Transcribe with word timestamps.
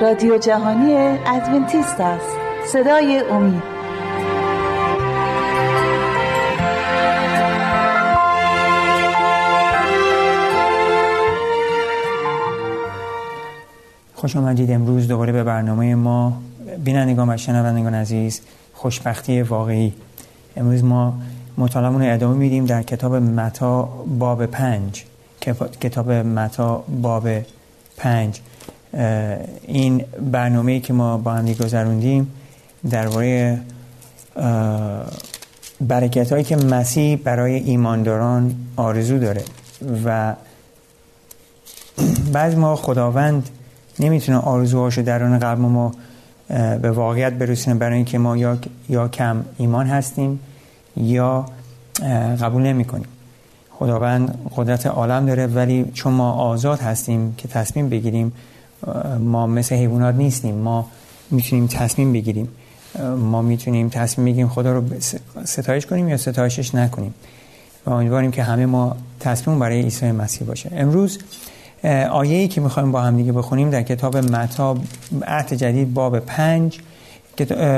رادیو 0.00 0.38
جهانی 0.38 0.94
ادونتیست 1.26 2.00
است. 2.00 2.36
صدای 2.66 3.22
امید. 3.30 3.62
خوش 14.14 14.36
آمدید 14.36 14.70
امروز 14.70 15.08
دوباره 15.08 15.32
به 15.32 15.44
برنامه 15.44 15.94
ما. 15.94 16.32
بینندگان 16.84 17.30
و 17.30 17.36
شنوندگان 17.36 17.94
عزیز 17.94 18.40
خوشبختی 18.74 19.42
واقعی. 19.42 19.92
امروز 20.56 20.84
ما 20.84 21.14
مطالعمون 21.58 22.02
رو 22.02 22.14
ادامه 22.14 22.36
میدیم 22.36 22.64
در 22.64 22.82
کتاب 22.82 23.14
متا 23.14 23.88
باب 24.18 24.46
پنج. 24.46 25.04
کتاب 25.80 26.10
متا 26.10 26.84
باب 27.02 27.28
پنج. 27.96 28.40
این 29.62 30.04
برنامه 30.32 30.80
که 30.80 30.92
ما 30.92 31.18
با 31.18 31.32
هم 31.32 31.52
گذروندیم 31.52 32.30
درباره 32.90 33.60
برکت 35.80 36.32
هایی 36.32 36.44
که 36.44 36.56
مسیح 36.56 37.16
برای 37.16 37.54
ایمانداران 37.54 38.54
آرزو 38.76 39.18
داره 39.18 39.42
و 40.04 40.34
بعض 42.32 42.54
ما 42.54 42.76
خداوند 42.76 43.48
نمی‌تونه 44.00 44.38
آرزوهاشو 44.38 45.02
درون 45.02 45.38
قلب 45.38 45.58
ما 45.58 45.92
به 46.82 46.90
واقعیت 46.90 47.32
برسونه 47.32 47.76
برای 47.76 47.96
اینکه 47.96 48.18
ما 48.18 48.36
یا, 48.36 48.58
یا 48.88 49.08
کم 49.08 49.44
ایمان 49.58 49.86
هستیم 49.86 50.40
یا 50.96 51.46
قبول 52.40 52.62
نمی 52.62 52.84
کنیم 52.84 53.08
خداوند 53.70 54.50
قدرت 54.56 54.86
عالم 54.86 55.26
داره 55.26 55.46
ولی 55.46 55.90
چون 55.94 56.12
ما 56.12 56.32
آزاد 56.32 56.80
هستیم 56.80 57.34
که 57.38 57.48
تصمیم 57.48 57.88
بگیریم 57.88 58.32
ما 59.20 59.46
مثل 59.46 59.74
حیوانات 59.74 60.14
نیستیم. 60.14 60.54
ما 60.54 60.86
می‌تونیم 61.30 61.66
تصمیم 61.66 62.12
بگیریم. 62.12 62.48
ما 63.18 63.42
می‌تونیم 63.42 63.88
تصمیم 63.88 64.26
بگیریم 64.26 64.48
خدا 64.48 64.72
رو 64.72 64.84
ستایش 65.44 65.86
کنیم 65.86 66.08
یا 66.08 66.16
ستایشش 66.16 66.74
نکنیم. 66.74 67.14
و 67.86 67.90
امیدواریم 67.90 68.30
که 68.30 68.42
همه 68.42 68.66
ما 68.66 68.96
تصمیم 69.20 69.58
برای 69.58 69.82
عیسی 69.82 70.12
مسیح 70.12 70.48
باشه. 70.48 70.70
امروز 70.72 71.18
آیه 72.10 72.36
ای 72.36 72.48
که 72.48 72.60
می‌خوایم 72.60 72.92
با 72.92 73.00
هم 73.00 73.16
دیگه 73.16 73.32
بخونیم 73.32 73.70
در 73.70 73.82
کتاب 73.82 74.16
متا 74.16 74.76
عهد 75.26 75.54
جدید 75.54 75.94
باب 75.94 76.18
پنج. 76.18 76.78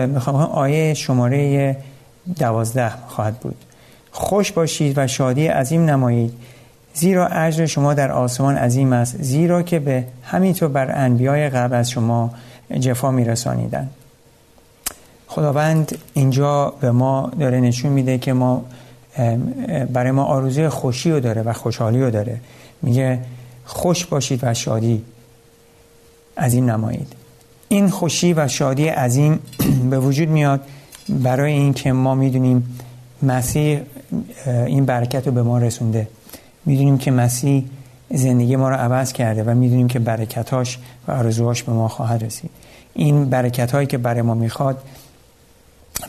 می‌خوایم 0.06 0.39
آیه 0.39 0.94
شماره 0.94 1.77
دوازده 2.39 2.92
خواهد 3.09 3.41
بود. 3.41 3.56
خوش 4.12 4.53
باشید 4.53 4.98
و 4.98 5.06
شادی 5.06 5.47
عظیم 5.47 5.91
نمایید. 5.91 6.33
زیرا 6.95 7.27
اجر 7.27 7.67
شما 7.67 7.95
در 7.95 8.12
آسمان 8.12 8.57
عظیم 8.57 8.93
است 8.93 9.23
زیرا 9.23 9.62
که 9.62 9.79
به 9.79 10.05
همینطور 10.23 10.69
بر 10.69 11.05
انبیای 11.05 11.49
قبل 11.49 11.75
از 11.75 11.91
شما 11.91 12.31
جفا 12.81 13.11
میرسانیدن 13.11 13.91
خداوند 15.27 15.99
اینجا 16.12 16.75
به 16.81 16.91
ما 16.91 17.31
داره 17.41 17.61
نشون 17.61 17.93
میده 17.93 18.19
که 18.19 18.33
ما 18.33 18.65
برای 19.93 20.11
ما 20.11 20.25
آرزوی 20.25 20.69
خوشی 20.69 21.11
رو 21.11 21.21
داره 21.21 21.43
و 21.43 21.53
خوشحالی 21.53 22.01
رو 22.01 22.11
داره. 22.11 22.41
میگه 22.83 23.19
خوش 23.65 24.06
باشید 24.06 24.41
و 24.43 24.55
شادی 24.55 25.03
عظیم 26.39 26.71
نمایید. 26.71 27.12
این 27.69 27.91
خوشی 27.91 28.33
و 28.33 28.49
شادی 28.49 28.89
عظیم 28.89 29.41
به 29.91 29.99
وجود 29.99 30.29
میاد 30.29 30.61
برای 31.09 31.53
اینکه 31.53 31.93
ما 31.93 32.15
می‌دونیم 32.15 32.79
مسیح 33.23 33.81
این 34.47 34.84
برکت 34.84 35.27
رو 35.27 35.33
به 35.33 35.43
ما 35.43 35.59
رسونده. 35.59 36.09
می‌دونیم 36.67 36.99
که 36.99 37.11
مسیح 37.11 37.65
زندگی 38.11 38.57
ما 38.57 38.69
رو 38.69 38.77
عوض 38.77 39.13
کرده 39.13 39.43
و 39.43 39.55
می‌دونیم 39.55 39.89
که 39.89 39.99
برکتاش 39.99 40.78
و 41.09 41.12
آرزوهاش 41.12 41.62
به 41.62 41.73
ما 41.73 41.89
خواهد 41.89 42.25
رسید. 42.25 42.50
این 42.95 43.31
برکت 43.31 43.73
هایی 43.73 43.87
که 43.87 43.99
برای 43.99 44.23
ما 44.23 44.34
می‌خواد 44.34 44.78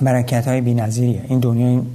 برکت 0.01 0.47
های 0.47 0.61
بی 0.61 0.73
نظیریه. 0.73 1.21
این 1.27 1.39
دنیا 1.39 1.67
این 1.67 1.85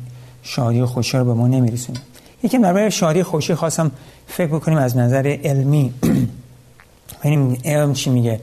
شادی 0.42 0.80
و 0.80 0.86
خوشی 0.86 1.18
رو 1.18 1.24
به 1.24 1.34
ما 1.34 1.48
نمیرسونه. 1.48 1.98
یکی 2.42 2.58
درباره 2.58 2.90
شادی 2.90 3.22
خوشی 3.22 3.54
خواستم 3.54 3.90
فکر 4.26 4.46
بکنیم 4.46 4.78
از 4.78 4.96
نظر 4.96 5.36
علمی. 5.44 5.94
ببینیم 7.24 7.58
علم 7.64 7.92
چی 7.92 8.10
میگه. 8.10 8.40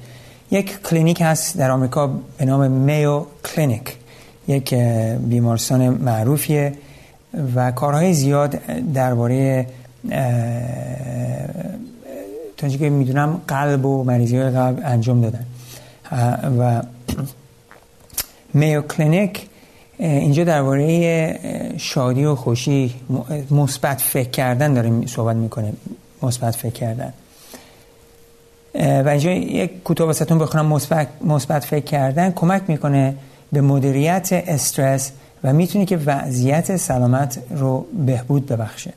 یک 0.51 0.81
کلینیک 0.83 1.21
هست 1.21 1.57
در 1.57 1.71
آمریکا 1.71 2.07
به 2.37 2.45
نام 2.45 2.71
Mayo 2.71 3.23
Clinic 3.45 3.97
یک 4.47 4.73
بیمارستان 5.19 5.89
معروفیه 5.89 6.73
و 7.55 7.71
کارهای 7.71 8.13
زیاد 8.13 8.49
درباره 8.93 9.67
تا 12.57 12.69
که 12.69 12.89
می‌دونم 12.89 13.41
قلب 13.47 13.85
و 13.85 14.03
مریضی 14.03 14.43
قلب 14.43 14.81
انجام 14.83 15.21
دادن. 15.21 15.45
و 16.59 16.81
Mayo 18.53 18.81
Clinic 18.81 19.47
اینجا 19.97 20.43
درباره 20.43 21.39
شادی 21.77 22.25
و 22.25 22.35
خوشی 22.35 22.95
مثبت 23.51 24.01
فکر 24.01 24.29
کردن 24.29 24.73
داره 24.73 25.07
صحبت 25.07 25.35
می‌کنه 25.35 25.73
مثبت 26.21 26.55
فکر 26.55 26.73
کردن. 26.73 27.13
و 28.75 29.09
اینجا 29.09 29.31
یک 29.31 29.83
کوتاه 29.83 30.07
واسهتون 30.07 30.39
بخونم 30.39 30.81
مثبت 31.21 31.65
فکر 31.65 31.85
کردن 31.85 32.31
کمک 32.31 32.61
می‌کنه 32.67 33.15
به 33.51 33.61
مدیریت 33.61 34.29
استرس 34.31 35.11
و 35.43 35.53
می‌تونه 35.53 35.85
که 35.85 35.97
وضعیت 35.97 36.77
سلامت 36.77 37.39
رو 37.49 37.85
بهبود 38.05 38.45
ببخشه. 38.45 38.93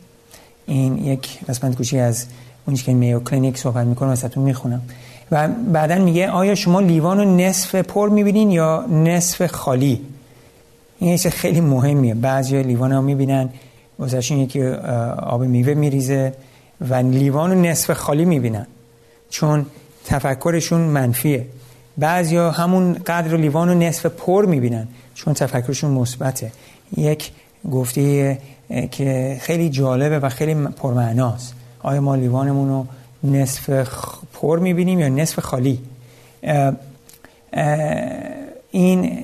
این 0.69 0.99
یک 0.99 1.39
قسمت 1.49 1.77
کوچی 1.77 1.99
از 1.99 2.27
اونی 2.67 2.79
که 2.79 2.95
میو 2.95 3.21
کلینیک 3.21 3.59
صحبت 3.59 3.87
می‌کنه 3.87 4.09
واسهتون 4.09 4.45
می‌خونم. 4.45 4.83
و 5.31 5.49
بعدا 5.49 5.95
میگه 5.95 6.29
آیا 6.29 6.55
شما 6.55 6.81
لیوان 6.81 7.19
رو 7.19 7.37
نصف 7.37 7.75
پر 7.75 8.09
می‌بینین 8.09 8.51
یا 8.51 8.87
نصف 8.87 9.47
خالی؟ 9.47 10.01
این 10.99 11.17
چیز 11.17 11.27
خیلی 11.33 11.61
مهمیه. 11.61 12.15
بعضی 12.15 12.63
لیوان 12.63 12.93
ها 12.93 13.01
می‌بینن 13.01 13.49
واسهشون 13.99 14.39
یکی 14.39 14.63
آب 14.63 15.43
میوه 15.43 15.75
میریزه 15.75 16.33
و 16.81 16.95
لیوان 16.95 17.51
رو 17.51 17.61
نصف 17.61 17.93
خالی 17.93 18.25
می‌بینن. 18.25 18.67
چون 19.31 19.67
تفکرشون 20.07 20.81
منفیه. 20.81 21.47
بعضی 21.99 22.37
ها 22.37 22.51
همون 22.51 22.93
قدر 22.93 23.37
لیوان 23.37 23.69
رو 23.69 23.75
نصف 23.75 24.07
پر 24.07 24.47
می‌بینن 24.47 24.89
چون 25.15 25.35
تفکرشون 25.35 25.91
مثبته. 25.91 26.53
یک 26.97 27.31
گفته 27.71 28.39
که 28.91 29.37
خیلی 29.41 29.71
جالبه 29.71 30.19
و 30.19 30.29
خیلی 30.29 30.55
پرمعناست. 30.55 31.55
آیا 31.83 32.01
ما 32.01 32.15
لیوانمون 32.15 32.69
رو 32.69 32.87
نصف 33.25 33.71
پر 34.33 34.59
می‌بینیم 34.59 35.01
یا 35.01 35.09
نصف 35.09 35.41
خالی؟ 35.41 35.81
این 38.71 39.19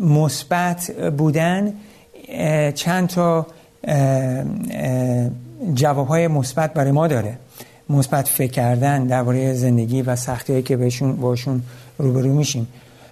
مثبت 0.00 0.90
بودن 1.18 1.72
چند 2.74 3.08
تا 3.08 3.46
جواب 5.74 6.08
های 6.08 6.28
مثبت 6.28 6.72
برای 6.72 6.92
ما 6.92 7.06
داره. 7.06 7.38
مثبت 7.90 8.28
فکر 8.28 8.52
کردن 8.52 9.06
درباره 9.06 9.54
زندگی 9.54 10.02
و 10.02 10.16
سختی 10.16 10.62
که 10.62 10.76
بهشون 10.76 11.16
باشون 11.16 11.62
روبرو 11.98 12.34
میشیم. 12.34 12.68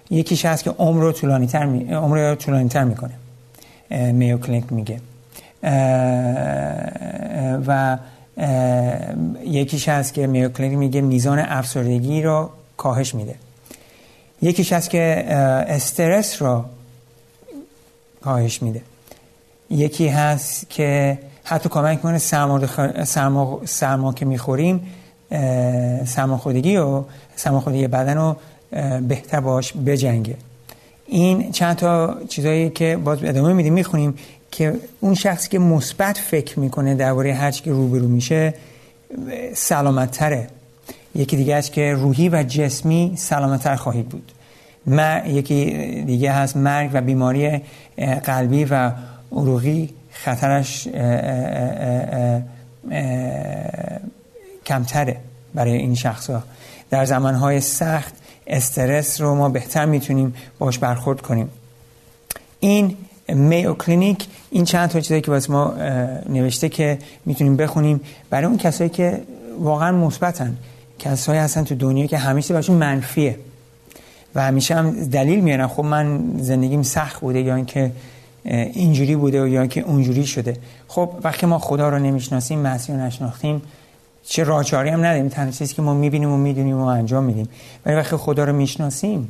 یکیش 0.09 0.45
هست 0.45 0.63
که 0.63 0.69
عمر 0.69 1.03
رو 1.03 1.11
طولانی 1.11 1.47
تر 1.47 1.65
می... 1.65 1.93
عمر 1.93 2.35
طولانی 2.35 2.69
تر 2.69 2.83
می‌کنه. 2.83 3.13
میو 4.11 4.37
کلینک 4.37 4.73
میگه. 4.73 4.99
و 7.67 7.97
یکیش 9.45 9.89
هست 9.89 10.13
که 10.13 10.27
میو 10.27 10.49
کلینک 10.49 10.77
میگه 10.77 11.01
میزان 11.01 11.39
افسردگی 11.39 12.21
رو 12.21 12.49
کاهش 12.77 13.15
میده. 13.15 13.35
یکیش 14.41 14.73
هست 14.73 14.89
که 14.89 15.25
استرس 15.67 16.41
رو 16.41 16.65
کاهش 18.21 18.61
میده. 18.61 18.81
یکی 19.69 20.07
هست 20.07 20.69
که 20.69 21.19
حتی 21.43 21.69
کمک 21.69 22.01
کنه 22.01 22.17
سرما, 22.17 22.61
سرما... 23.03 23.61
سرما 23.65 24.13
که 24.13 24.25
می‌خوریم 24.25 24.87
سرماخوردگی 26.05 26.77
و 26.77 27.03
سرماخوردگی 27.35 27.87
بدن 27.87 28.17
رو 28.17 28.35
بهتر 29.07 29.39
باش 29.39 29.73
بجنگه. 29.73 30.35
این 31.05 31.51
چند 31.51 31.75
تا 31.75 32.17
چیزایی 32.29 32.69
که 32.69 32.97
باز 33.03 33.23
ادامه 33.23 33.53
میدیم 33.53 33.73
می‌خونیم. 33.73 34.15
که 34.51 34.73
اون 34.99 35.13
شخصی 35.13 35.49
که 35.49 35.59
مثبت 35.59 36.17
فکر 36.17 36.59
می‌کنه 36.59 36.95
درباره 36.95 37.33
هر 37.33 37.51
که 37.51 37.71
روبرو 37.71 38.07
میشه 38.07 38.53
سلامت 39.53 40.11
تره 40.11 40.47
یکی 41.15 41.37
دیگه 41.37 41.55
است 41.55 41.71
که 41.71 41.93
روحی 41.93 42.29
و 42.29 42.43
جسمی 42.43 43.13
سلامتتر 43.15 43.75
خواهید 43.75 44.09
بود. 44.09 44.31
ما 44.85 45.17
یکی 45.27 45.65
دیگه 46.05 46.31
هست 46.31 46.57
مرگ 46.57 46.89
و 46.93 47.01
بیماری 47.01 47.61
قلبی 48.23 48.65
و 48.65 48.91
عروقی. 49.31 49.93
خطرش 50.11 50.87
کمتره 54.65 55.17
برای 55.53 55.73
این 55.73 55.95
شخص 55.95 56.29
ها 56.29 56.43
در 56.89 57.05
زمانهای 57.05 57.61
سخت 57.61 58.13
استرس 58.47 59.21
رو 59.21 59.35
ما 59.35 59.49
بهتر 59.49 59.85
می‌تونیم 59.85 60.35
باش 60.59 60.77
برخورد 60.77 61.21
کنیم. 61.21 61.49
این 62.59 62.97
میو 63.29 63.73
کلینیک 63.73 64.27
این 64.51 64.65
چند 64.65 64.89
تا 64.89 64.99
چیزایی 64.99 65.21
که 65.21 65.31
واسه 65.31 65.51
ما 65.51 65.73
نوشته 66.29 66.69
که 66.69 66.97
می‌تونیم 67.25 67.55
بخونیم. 67.55 68.01
برای 68.29 68.45
اون 68.45 68.57
کسایی 68.57 68.89
که 68.89 69.21
واقعا 69.59 69.91
مثبتن 69.91 70.57
کسایی 70.99 71.39
هستن 71.39 71.63
تو 71.63 71.75
دنیا 71.75 72.05
که 72.05 72.17
همیشه 72.17 72.53
براشون 72.53 72.75
منفیه. 72.75 73.37
و 74.35 74.41
همیشه 74.41 74.75
هم 74.75 74.91
دلیل 74.91 75.39
میارن. 75.39 75.67
خب 75.67 75.83
من 75.83 76.21
زندگیم 76.37 76.83
سخت 76.83 77.21
بوده 77.21 77.41
یا 77.41 77.55
اینکه 77.55 77.91
اینجوری 78.45 79.15
بوده 79.15 79.49
یا 79.49 79.61
اینکه 79.61 79.81
اونجوری 79.81 80.25
شده. 80.25 80.57
خب 80.87 81.09
وقتی 81.23 81.45
ما 81.45 81.59
خدا 81.59 81.89
رو 81.89 81.99
نمی‌شناسیم 81.99 82.59
مسیح 82.59 82.95
نشناختیم 82.95 83.61
چه 84.23 84.43
راهچاری 84.43 84.89
هم 84.89 84.99
نداریم. 84.99 85.29
تنها 85.29 85.51
چیزی 85.51 85.73
که 85.73 85.81
ما 85.81 85.93
می‌بینیم 85.93 86.31
و 86.31 86.37
می‌دونیم 86.37 86.77
و 86.77 86.85
انجام 86.85 87.23
میدیم. 87.23 87.49
ولی 87.85 87.95
وقتی 87.95 88.15
خدا 88.15 88.43
رو 88.43 88.53
می‌شناسیم 88.53 89.27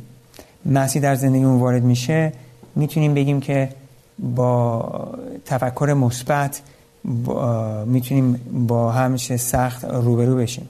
مسیح 0.65 1.01
در 1.01 1.15
زندگیمون 1.15 1.59
وارد 1.59 1.83
میشه 1.83 2.33
می‌تونیم 2.75 3.13
بگیم 3.13 3.39
که 3.39 3.69
با 4.19 5.11
تفکر 5.45 5.93
مثبت 5.93 6.61
می‌تونیم 7.85 8.33
با 8.67 8.91
همیشه 8.91 9.37
سخت 9.37 9.85
روبرو 9.85 10.35
بشیم. 10.35 10.69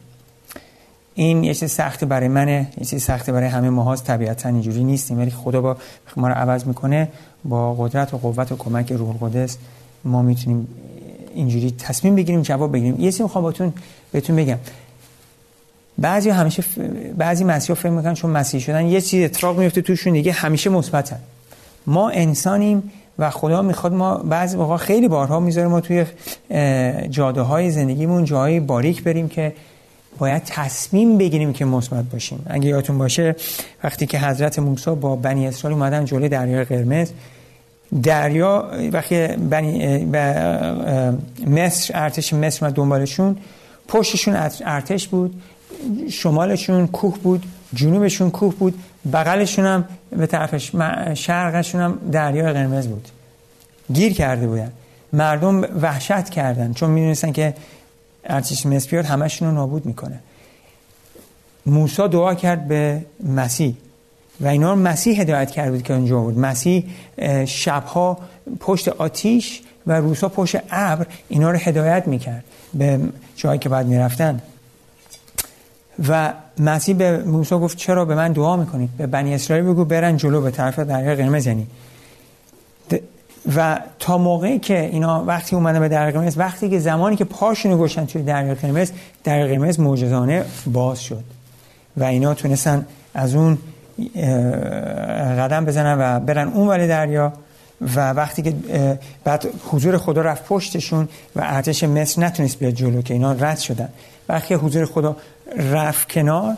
این 1.13 1.43
یه 1.43 1.53
چیز 1.53 1.71
سخت 1.71 2.03
برای 2.03 2.27
منه 2.27 2.67
یه 2.77 2.85
چیز 2.85 3.03
سخت 3.03 3.29
برای 3.29 3.49
همه 3.49 3.69
ماهاست. 3.69 4.03
طبیعتا 4.03 4.49
اینجوری 4.49 4.83
نیستیم. 4.83 5.17
ولی 5.19 5.31
خدا 5.31 5.61
با 5.61 5.77
ما 6.15 6.27
رو 6.27 6.33
عوض 6.33 6.65
می‌کنه. 6.65 7.09
با 7.45 7.73
قدرت 7.73 8.13
و 8.13 8.17
قوت 8.17 8.51
و 8.51 8.55
کمک 8.55 8.91
روح 8.91 9.09
القدس 9.09 9.57
ما 10.03 10.21
می‌تونیم 10.21 10.67
اینجوری 11.35 11.71
تصمیم 11.71 12.15
بگیریم 12.15 12.41
جواب 12.41 12.71
بگیریم. 12.71 12.99
یه 12.99 13.11
چیزی 13.11 13.23
می‌خوام 13.23 13.43
بهتون 13.43 13.73
بهتون 14.11 14.35
بگم. 14.35 14.57
بعضی 15.97 16.29
همیشه 16.29 16.61
ف... 16.61 16.77
بعضی 17.17 17.43
مسیحا 17.43 17.75
فکر 17.75 17.89
می‌کنن 17.89 18.13
چون 18.13 18.31
مسیحی 18.31 18.63
شدن 18.63 18.85
یه 18.85 19.01
چیز 19.01 19.23
اتفاق 19.23 19.59
میفته 19.59 19.81
توشون 19.81 20.13
دیگه 20.13 20.31
همیشه 20.31 20.69
مثبتن. 20.69 21.19
ما 21.87 22.09
انسانیم 22.09 22.91
و 23.19 23.29
خدا 23.29 23.61
می‌خواد 23.61 23.93
ما 23.93 24.17
بعضی 24.17 24.57
موقع 24.57 24.77
خیلی 24.77 25.07
بارها 25.07 25.39
می‌ذاره 25.39 25.67
ما 25.67 25.81
توی 25.81 26.05
جاده 27.09 27.41
های 27.41 27.71
زندگیمون 27.71 28.25
جاهای 28.25 28.59
باریک 28.59 29.03
بریم 29.03 29.29
که 29.29 29.53
باید 30.17 30.43
تصمیم 30.45 31.17
بگیریم 31.17 31.53
که 31.53 31.65
مثبت 31.65 32.05
باشیم. 32.05 32.45
اگه 32.47 32.67
یادتون 32.67 32.97
باشه 32.97 33.35
وقتی 33.83 34.05
که 34.05 34.19
حضرت 34.19 34.59
موسی 34.59 34.91
با 34.91 35.15
بنی 35.15 35.47
اسرائیل 35.47 35.79
اومدن 35.79 36.05
جلوی 36.05 36.29
دریای 36.29 36.63
قرمز 36.63 37.11
دریا 38.03 38.71
وقتی 38.91 39.27
بنی 39.27 40.05
مصر 41.47 41.91
ارتش 41.95 42.33
مصر 42.33 42.67
و 42.67 42.71
دنبالشون 42.71 43.37
پشتشون 43.87 44.35
ارتش 44.65 45.07
بود 45.07 45.41
شمالشون 46.09 46.87
کوه 46.87 47.17
بود 47.17 47.43
جنوبشون 47.73 48.31
کوه 48.31 48.55
بود 48.55 48.83
بغلشون 49.13 49.65
هم 49.65 49.85
به 50.09 50.27
طرف 50.27 50.57
شرقشون 51.13 51.81
هم 51.81 51.99
دریا 52.11 52.53
قرمز 52.53 52.87
بود. 52.87 53.07
گیر 53.93 54.13
کرده 54.13 54.47
بودن. 54.47 54.71
مردم 55.13 55.61
وحشت 55.81 56.29
کردن 56.29 56.73
چون 56.73 56.89
می‌دونستن 56.89 57.31
که 57.31 57.53
ارتش 58.23 58.67
بیاد 58.67 59.05
همشون 59.05 59.47
رو 59.47 59.53
نابود 59.53 59.85
می‌کنه. 59.85 60.19
موسی 61.65 62.07
دعا 62.07 62.35
کرد 62.35 62.67
به 62.67 63.05
مسیح 63.23 63.75
و 64.41 64.47
اینا 64.47 64.73
رو 64.73 64.79
مسیح 64.79 65.21
هدایت 65.21 65.51
کرده 65.51 65.71
بود 65.71 65.83
که 65.83 65.93
اونجا 65.93 66.19
بود. 66.19 66.39
مسیح 66.39 66.85
شبها 67.45 68.17
پشت 68.59 68.87
آتیش 68.87 69.61
و 69.87 69.93
روسا 69.93 70.29
پشت 70.29 70.55
ابر 70.69 71.05
اینا 71.29 71.51
رو 71.51 71.57
هدایت 71.57 72.07
می‌کرد 72.07 72.43
به 72.73 72.99
جایی 73.35 73.59
که 73.59 73.69
باید 73.69 73.87
می‌رفتن. 73.87 74.41
و 76.09 76.33
مسیح 76.59 76.95
به 76.95 77.17
موسی 77.17 77.55
گفت 77.55 77.77
چرا 77.77 78.05
به 78.05 78.15
من 78.15 78.31
دعا 78.31 78.57
می‌کنید؟ 78.57 78.89
به 78.97 79.07
بنی 79.07 79.33
اسرائیل 79.33 79.65
بگو 79.65 79.85
برن 79.85 80.17
جلو 80.17 80.41
به 80.41 80.51
طرف 80.51 80.79
دریا 80.79 81.15
قرمز 81.15 81.47
یعنی. 81.47 81.67
و 83.55 83.79
تا 83.99 84.17
موقعی 84.17 84.59
که 84.59 84.79
اینا 84.79 85.23
وقتی 85.23 85.55
اومدن 85.55 85.79
به 85.79 85.87
دریا 85.87 86.11
قرمز 86.11 86.37
وقتی 86.37 86.69
که 86.69 86.79
زمانی 86.79 87.15
که 87.15 87.23
پاشونو 87.23 87.77
گوشن 87.77 88.05
توی 88.05 88.23
دریا 88.23 88.55
قرمز 88.55 88.91
دریا 89.23 89.47
قرمز 89.47 89.79
معجزانه 89.79 90.45
باز 90.65 91.03
شد. 91.03 91.23
و 91.97 92.03
اینا 92.03 92.33
تونستن 92.33 92.85
از 93.13 93.35
اون 93.35 93.57
قدم 95.37 95.65
بزنن 95.65 95.97
و 95.99 96.19
برن 96.19 96.47
اون 96.47 96.67
ولی 96.67 96.87
دریا. 96.87 97.33
و 97.81 98.13
وقتی 98.13 98.41
که 98.41 98.53
بعد 99.23 99.47
حضور 99.71 99.97
خدا 99.97 100.21
رفت 100.21 100.45
پشتشون 100.45 101.09
و 101.35 101.41
ارتش 101.43 101.83
مصر 101.83 102.21
نتونست 102.21 102.59
بیاد 102.59 102.73
جلو 102.73 103.01
که 103.01 103.13
اینا 103.13 103.31
رد 103.31 103.57
شدن. 103.59 103.89
وقتی 104.29 104.53
حضور 104.53 104.85
خدا 104.85 105.17
رفت 105.57 106.09
کنار 106.11 106.57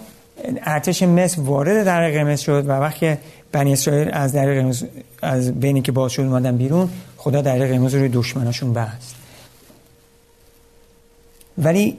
ارتش 0.65 1.03
مصر 1.03 1.41
وارد 1.41 1.85
در 1.85 2.11
قرمز 2.11 2.39
شد 2.39 2.67
و 2.67 2.71
وقتی 2.71 3.17
بنی 3.51 3.73
اسرائیل 3.73 4.09
از 4.13 4.33
در 4.33 4.73
از 5.21 5.59
بینی 5.59 5.81
که 5.81 5.91
باز 5.91 6.11
شد 6.11 6.21
اومدن 6.21 6.57
بیرون 6.57 6.89
خدا 7.17 7.41
در 7.41 7.57
قرمز 7.57 7.95
روی 7.95 8.09
دشمناشون 8.09 8.73
بست. 8.73 9.15
ولی 11.57 11.97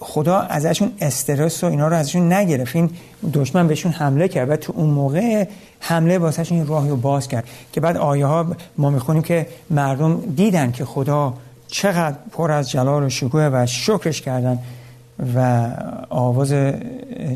خدا 0.00 0.38
ازشون 0.38 0.92
استرس 1.00 1.64
و 1.64 1.66
اینا 1.66 1.88
رو 1.88 1.96
ازشون 1.96 2.32
نگرفت. 2.32 2.76
این 2.76 2.90
دشمن 3.32 3.68
بهشون 3.68 3.92
حمله 3.92 4.28
کرد 4.28 4.50
و 4.50 4.56
تو 4.56 4.72
اون 4.76 4.90
موقع 4.90 5.46
حمله 5.80 6.18
واسهشون 6.18 6.66
راهی 6.66 6.90
رو 6.90 6.96
باز 6.96 7.28
کرد 7.28 7.44
که 7.72 7.80
بعد 7.80 7.96
آیه 7.96 8.26
ها 8.26 8.46
ما 8.78 8.90
می‌خونیم 8.90 9.22
که 9.22 9.46
مردم 9.70 10.20
دیدن 10.20 10.72
که 10.72 10.84
خدا 10.84 11.34
چقدر 11.66 12.16
پر 12.32 12.50
از 12.50 12.70
جلال 12.70 13.02
و 13.02 13.08
شکوه 13.08 13.50
و 13.52 13.66
شکرش 13.66 14.22
کردن 14.22 14.58
و 15.34 15.68
آواز 16.08 16.52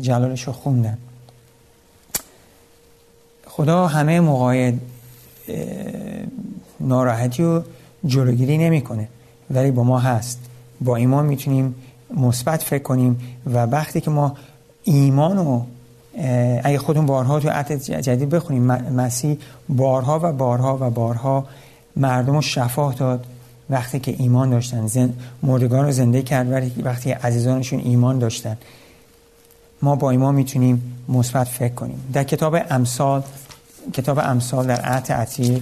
جلالش 0.01 0.43
رو 0.47 0.53
خوندن. 0.53 0.97
خدا 3.47 3.87
همه 3.87 4.19
موقع 4.19 4.71
ناراحتی 6.79 7.43
و 7.43 7.61
جلوگیری 8.05 8.57
نمی‌کنه 8.57 9.07
ولی 9.51 9.71
با 9.71 9.83
ما 9.83 9.99
هست. 9.99 10.39
با 10.81 10.95
ایمان 10.95 11.25
می‌تونیم 11.25 11.75
مثبت 12.17 12.63
فکر 12.63 12.83
کنیم 12.83 13.19
و 13.45 13.57
وقتی 13.57 14.01
که 14.01 14.11
ما 14.11 14.37
ایمان 14.83 15.37
و 15.37 15.61
اگه 16.63 16.77
خودمون 16.77 17.05
بارها 17.05 17.39
تو 17.39 17.49
عهد 17.49 17.83
جدید 17.83 18.29
بخونیم 18.29 18.63
مسیح 18.91 19.37
بارها 19.69 20.19
و 20.23 20.31
بارها 20.31 20.77
و 20.81 20.89
بارها 20.89 21.45
مردم 21.95 22.35
رو 22.35 22.41
شفا 22.41 22.91
داد 22.91 23.25
وقتی 23.69 23.99
که 23.99 24.15
ایمان 24.19 24.49
داشتن. 24.49 24.87
زن... 24.87 25.13
مردگان 25.43 25.85
رو 25.85 25.91
زنده 25.91 26.21
کرد 26.21 26.73
وقتی 26.83 27.11
عزیزانشون 27.11 27.79
ایمان 27.79 28.19
داشتن. 28.19 28.57
ما 29.81 29.95
با 29.95 30.11
ایمان 30.11 30.35
می‌تونیم 30.35 31.05
مثبت 31.09 31.47
فکر 31.47 31.73
کنیم. 31.73 32.09
در 32.13 32.23
کتاب 32.23 32.57
امثال 32.69 33.23
کتاب 33.93 34.19
امثال 34.19 34.67
در 34.67 34.81
عهد 34.81 35.11
عتیق 35.11 35.61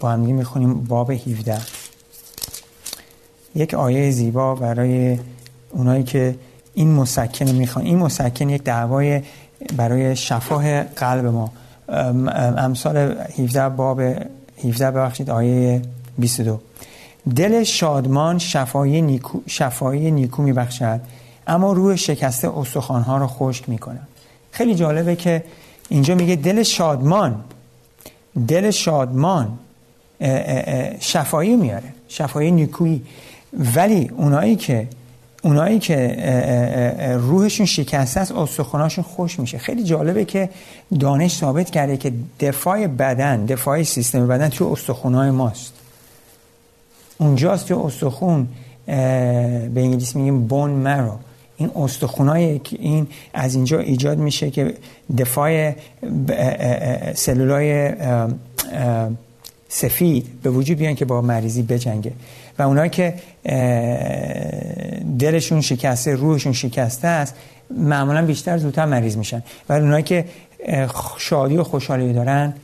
با 0.00 0.10
هم 0.10 0.20
می‌خونیم 0.20 0.74
باب 0.74 1.10
17 1.10 1.60
یک 3.54 3.74
آیه 3.74 4.10
زیبا 4.10 4.54
برای 4.54 5.18
اونایی 5.72 6.02
که 6.02 6.34
این 6.74 6.92
مسکن 6.92 7.46
رو 7.46 7.52
می‌خوان 7.52 7.84
این 7.84 7.98
مسکن 7.98 8.48
یک 8.48 8.62
دعوای 8.62 9.22
برای 9.76 10.16
شفاه 10.16 10.82
قلب 10.82 11.26
ما. 11.26 11.52
امثال 11.88 12.96
17 13.38 13.68
باب 13.68 14.00
17 14.64 14.90
ببخشید 14.90 15.30
آیه 15.30 15.82
22 16.18 16.60
دل 17.36 17.64
شادمان 17.64 18.38
شفای 18.38 19.02
نیکو, 19.02 19.40
شفای 19.46 20.10
نیکو 20.10 20.42
میبخشد 20.42 21.00
اما 21.46 21.72
روح 21.72 21.96
شکسته 21.96 22.58
استخوانها 22.58 23.16
رو 23.16 23.26
خشک 23.26 23.68
می‌کنه 23.68 24.00
خیلی 24.50 24.74
جالبه 24.74 25.16
که 25.16 25.44
اینجا 25.88 26.14
میگه 26.14 26.36
دل 26.36 26.62
شادمان 26.62 27.44
دل 28.48 28.70
شادمان 28.70 29.58
شفایی 31.00 31.56
میاره 31.56 31.92
شفایی 32.08 32.50
نیکویی. 32.50 33.02
ولی 33.74 34.10
اونایی 34.16 34.56
که 34.56 34.88
اونایی 35.42 35.78
که 35.78 36.16
روحشون 37.20 37.66
شکسته 37.66 38.20
است 38.20 38.32
استخوناشون 38.32 39.04
خوش 39.04 39.38
میشه. 39.38 39.58
خیلی 39.58 39.84
جالبه 39.84 40.24
که 40.24 40.48
دانش 41.00 41.36
ثابت 41.36 41.70
کرده 41.70 41.96
که 41.96 42.12
دفاع 42.40 42.86
بدن 42.86 43.46
دفاع 43.46 43.82
سیستم 43.82 44.28
بدن 44.28 44.48
تو 44.48 44.72
استخونای 44.72 45.30
ماست. 45.30 45.72
اونجاست 47.18 47.68
تو 47.68 47.84
استخون 47.86 48.48
به 48.86 49.72
انگلیسی 49.76 50.18
میگیم 50.18 50.46
بون 50.46 50.70
مرو 50.70 51.12
این 51.56 51.70
استخونای 51.76 52.58
که 52.58 52.76
این 52.80 53.06
از 53.34 53.54
اینجا 53.54 53.78
ایجاد 53.78 54.18
میشه 54.18 54.50
که 54.50 54.74
دفاع 55.18 55.72
سلولای 57.14 57.92
سفید 59.68 60.26
به 60.42 60.50
وجود 60.50 60.78
بیان 60.78 60.94
که 60.94 61.04
با 61.04 61.20
مریضی 61.20 61.62
بجنگه. 61.62 62.12
و 62.58 62.62
اونایی 62.62 62.90
که 62.90 63.14
دلشون 65.18 65.60
شکسته 65.60 66.14
روحشون 66.14 66.52
شکسته 66.52 67.08
است 67.08 67.34
معمولا 67.70 68.26
بیشتر 68.26 68.58
زودتر 68.58 68.84
مریض 68.84 69.16
میشن. 69.16 69.42
و 69.68 69.72
اونایی 69.72 70.02
که 70.02 70.24
شادی 71.18 71.56
و 71.56 71.64
خوشحالی 71.64 72.12
دارن 72.12 72.54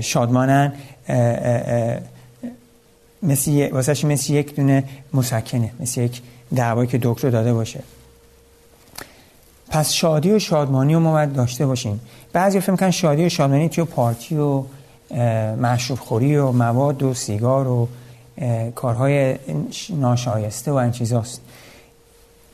شادمانن 0.00 0.72
مثل 3.22 3.68
واسه 3.72 4.06
مثل 4.06 4.32
یک 4.32 4.54
دونه 4.54 4.84
مسکنه 5.14 5.70
مثل 5.80 6.00
یک 6.00 6.22
دعوایی 6.54 6.88
که 6.88 6.98
دکتر 7.02 7.30
داده 7.30 7.54
باشه. 7.54 7.80
پس 9.68 9.92
شادی 9.92 10.32
و 10.32 10.38
شادمانی 10.38 10.94
رو 10.94 11.00
ما 11.00 11.12
باید 11.12 11.32
داشته 11.32 11.66
باشیم. 11.66 12.00
بعضی 12.32 12.60
فکر 12.60 12.70
می‌کنن 12.70 12.90
شادی 12.90 13.26
و 13.26 13.28
شادمانی 13.28 13.68
توی 13.68 13.84
پارتی 13.84 14.36
و 14.36 14.64
مشروب 15.60 15.98
خوری 15.98 16.36
و 16.36 16.52
مواد 16.52 17.02
و 17.02 17.14
سیگار 17.14 17.68
و 17.68 17.88
کارهای 18.74 19.36
ناشایسته 19.90 20.70
و 20.72 20.74
این 20.74 20.90
چیزاست. 20.90 21.40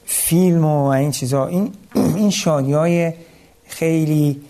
فیلم 0.06 0.64
و 0.64 0.84
این 0.84 1.10
چیزا 1.10 1.46
این 1.46 1.72
این 1.94 2.30
شادی 2.30 2.72
های 2.72 3.12
خیلی 3.66 4.40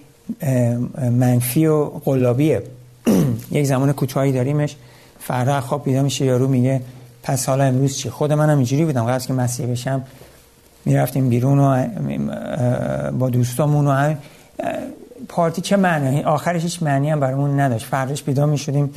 منفی 1.11 1.67
و 1.67 1.85
قلابیه. 1.85 2.63
یک 3.51 3.67
زمان 3.67 3.93
کوتاهی 3.93 4.33
داریمش 4.33 4.77
فردا 5.21 5.61
خواب 5.61 5.85
بیدار 5.85 6.03
میشه 6.03 6.25
یارو 6.25 6.49
میگه 6.49 6.81
پس 7.23 7.49
حالا 7.49 7.65
امروز 7.65 7.97
چی؟ 7.97 8.11
خود 8.11 8.33
منم 8.33 8.57
اینجوری 8.57 8.85
بودم. 8.85 9.05
قبل 9.05 9.25
که 9.25 9.33
مسیح 9.33 9.67
بشم 9.67 10.05
می‌رفتیم 10.85 11.29
بیرون 11.29 11.59
و 11.59 11.87
با 13.11 13.31
دوستامون 13.31 13.87
و 13.87 14.15
پارتی 15.29 15.61
چه 15.61 15.77
معنی؟ 15.77 16.23
آخرش 16.23 16.63
هیچ 16.63 16.83
معنی 16.83 17.11
هم 17.11 17.21
برامون 17.21 17.61
نداشت. 17.61 17.87
فرداش 17.87 18.23
بیدار 18.23 18.47
می‌شدیم. 18.47 18.91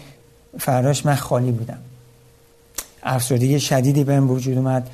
فرداش 0.60 1.06
من 1.06 1.16
خالی 1.16 1.52
بودم. 1.52 1.78
افسردگی 3.04 3.60
شدیدی 3.60 4.04
بهم 4.04 4.32
وجود 4.32 4.58
اومد 4.58 4.90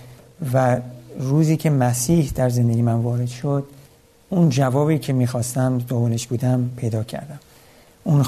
و 0.54 0.78
روزی 1.20 1.58
که 1.58 1.70
مسیح 1.70 2.32
در 2.36 2.50
زندگی 2.50 2.82
من 2.82 2.94
وارد 2.94 3.28
شد 3.28 3.64
اون 4.30 4.50
جوابی 4.50 5.00
که 5.00 5.14
می‌خواستم 5.14 5.78
دنبالش 5.78 6.28
بودم 6.28 6.70
پیدا 6.78 7.04
کردم. 7.04 7.40
اون 8.04 8.26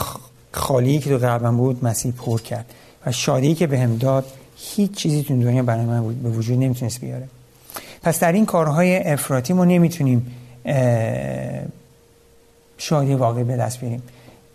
خالی 0.51 0.99
که 0.99 1.09
تو 1.09 1.17
قلبم 1.17 1.57
بود 1.57 1.85
مسیح 1.85 2.11
پر 2.11 2.41
کرد 2.41 2.65
و 3.05 3.11
شادی 3.11 3.55
که 3.55 3.67
بهم 3.67 3.97
داد 3.97 4.25
هیچ 4.57 4.91
چیزی 4.91 5.23
تو 5.23 5.41
دنیا 5.41 5.63
برای 5.63 5.85
من 5.85 6.13
به 6.13 6.29
وجود 6.29 6.59
نمی‌تونست 6.59 7.01
بیاره. 7.01 7.27
پس 8.03 8.19
در 8.19 8.31
این 8.31 8.45
کارهای 8.45 8.97
افراطی 8.97 9.53
ما 9.53 9.65
نمی‌تونیم 9.65 10.35
شادی 12.83 13.13
واقعی 13.13 13.43
به 13.43 13.57
دست 13.57 13.79
بیاریم. 13.79 14.03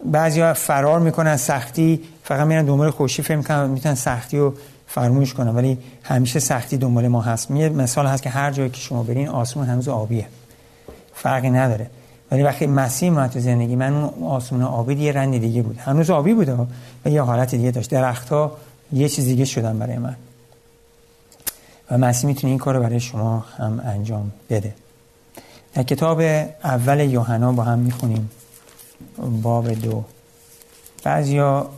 بعضی 0.05 0.53
فرار 0.53 1.01
می‌کنن 1.01 1.37
سختی 1.37 2.01
فقط 2.25 2.47
میرن 2.47 2.65
دنبال 2.65 2.91
خوشی 2.91 3.23
فهم 3.23 3.39
می‌کنن 3.39 3.71
می‌تونن 3.71 3.95
سختی 3.95 4.39
رو 4.39 4.55
فرموش 4.87 5.35
کنن. 5.35 5.55
ولی 5.55 5.79
همیشه 6.03 6.41
سختی 6.41 6.77
دنبال 6.77 7.09
ما 7.09 7.21
هست. 7.21 7.51
یه 7.51 7.69
مثال 7.69 8.07
هست 8.07 8.23
که 8.23 8.31
هر 8.31 8.51
جایی 8.51 8.71
که 8.71 8.81
شما 8.81 9.03
برین 9.03 9.29
آسمون 9.29 9.67
هنوز 9.67 9.89
آبیه. 9.89 10.27
فرقی 11.15 11.51
نداره. 11.51 11.91
ولی 12.31 12.43
وقتی 12.43 12.67
مسیح 12.67 13.13
اومد 13.13 13.31
تو 13.31 13.41
زندگی 13.41 13.77
من 13.77 13.93
اون 13.93 14.29
آسمون 14.29 14.63
آبی 14.63 14.95
یه 14.95 15.13
رنگ 15.13 15.41
دیگه 15.41 15.63
بود. 15.63 15.79
هنوز 15.79 16.11
آبی 16.11 16.35
بود 16.35 16.49
و 17.05 17.11
یه 17.11 17.23
حالت 17.23 17.55
دیگه 17.55 17.71
داشت. 17.71 17.91
درختها 17.91 18.57
یه 18.93 19.09
چیز 19.09 19.25
دیگه 19.25 19.45
شدن 19.45 19.79
برای 19.79 19.99
من. 19.99 20.17
و 21.91 21.99
مسیح 21.99 22.27
می‌تونه 22.27 22.51
این 22.51 22.59
کار 22.59 22.75
رو 22.75 22.83
برای 22.83 23.01
شما 23.01 23.45
هم 23.57 23.81
انجام 23.85 24.33
بده. 24.51 24.75
در 25.79 25.85
کتاب 25.85 26.21
اول 26.65 27.01
یوحنا 27.01 27.53
با 27.53 27.63
هم 27.63 27.79
می‌خونیم. 27.79 28.31
باب 29.43 29.71
دو. 29.71 30.05
بعضیا 31.05 31.71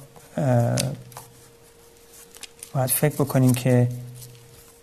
باید 2.75 2.91
فکر 2.91 3.15
بکنیم 3.15 3.55
که 3.55 3.89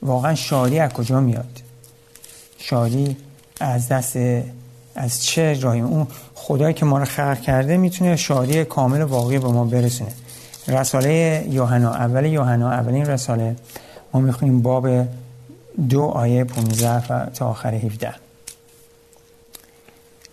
واقعا 0.02 0.36
شادی 0.36 0.80
از 0.80 0.92
کجا 0.92 1.20
میاد؟ 1.20 1.62
شادی 2.58 3.18
از 3.60 3.88
دست 3.88 4.18
از 4.96 5.24
چه 5.24 5.60
راهی؟ 5.60 5.82
اون 5.82 6.08
خدایی 6.36 6.74
که 6.74 6.86
ما 6.86 7.00
رو 7.00 7.06
خلق 7.06 7.42
کرده 7.42 7.78
می‌تونه 7.78 8.16
شادی 8.16 8.66
کامل 8.66 9.02
واقعی 9.02 9.40
به 9.40 9.48
ما 9.48 9.64
برسونه. 9.64 10.12
رساله 10.68 11.46
یوحنا 11.50 11.94
اول 11.94 12.26
یوحنا 12.26 12.72
اولین 12.72 13.06
رساله. 13.06 13.56
ما 14.14 14.20
می‌خونیم 14.20 14.62
باب 14.62 14.88
دو 15.90 16.04
آیه 16.04 16.44
15 16.44 17.30
تا 17.30 17.50
آخر 17.50 17.74
17 17.74 18.27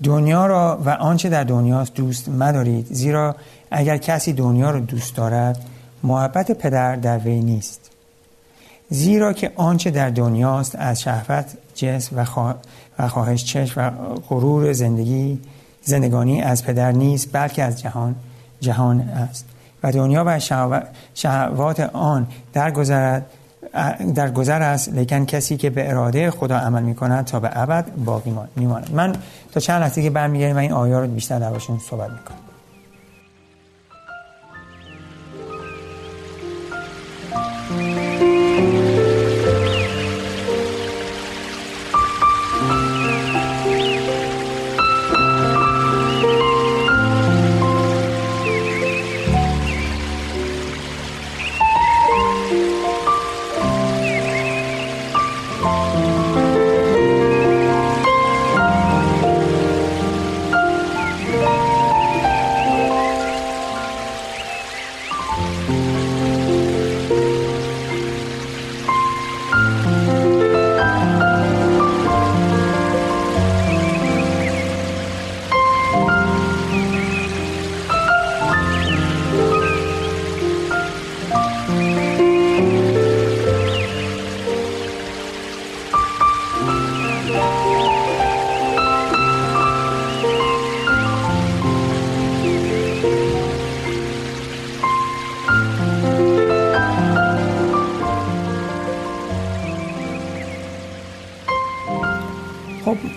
دنیا 0.02 0.46
را 0.46 0.82
و 0.84 0.90
آنچه 0.90 1.28
در 1.28 1.44
دنیاست 1.44 1.94
دوست 1.94 2.28
مدارید 2.28 2.86
زیرا 2.90 3.36
اگر 3.70 3.96
کسی 3.96 4.32
دنیا 4.32 4.70
را 4.70 4.80
دوست 4.80 5.16
دارد 5.16 5.64
محبت 6.02 6.52
پدر 6.52 6.96
در 6.96 7.18
وی 7.18 7.40
نیست. 7.40 7.90
زیرا 8.88 9.32
که 9.32 9.52
آنچه 9.56 9.90
در 9.90 10.10
دنیاست 10.10 10.76
از 10.76 11.00
شهوت 11.00 11.44
جنس 11.74 12.10
و, 12.12 12.24
و 12.98 13.08
خواهش 13.08 13.44
چشم 13.44 13.80
و 13.80 13.90
غرور 14.14 14.72
زندگی 14.72 15.40
زندگانی 15.82 16.42
از 16.42 16.64
پدر 16.64 16.92
نیست 16.92 17.28
بلکه 17.32 17.62
از 17.62 17.80
جهان 17.80 18.14
جهان 18.60 19.00
است. 19.00 19.44
و 19.82 19.92
دنیا 19.92 20.24
و 20.26 20.40
شهوات 21.14 21.80
آن 21.80 22.26
در 22.52 22.70
گذرد 22.70 23.26
در 24.14 24.31
گذر 24.31 24.62
است 24.62 24.88
لیکن 24.88 25.25
کسی 25.25 25.57
که 25.57 25.71
به 25.71 25.90
اراده 25.90 26.31
خدا 26.31 26.59
عمل 26.59 26.83
می 26.83 26.95
کند 26.95 27.25
تا 27.25 27.40
به 27.40 27.50
ابد 27.52 27.90
باقی 28.04 28.35
میماند. 28.57 28.90
من 28.93 29.16
تا 29.52 29.61
چند 29.61 29.83
لحظه 29.83 30.02
که 30.02 30.11
برمیگردیم 30.11 30.57
و 30.57 30.59
این 30.59 30.73
آیه 30.73 30.99
رو 30.99 31.07
بیشتر 31.07 31.38
دربارشون 31.38 31.78
صحبت 31.78 32.11
می‌کنم. 32.11 32.43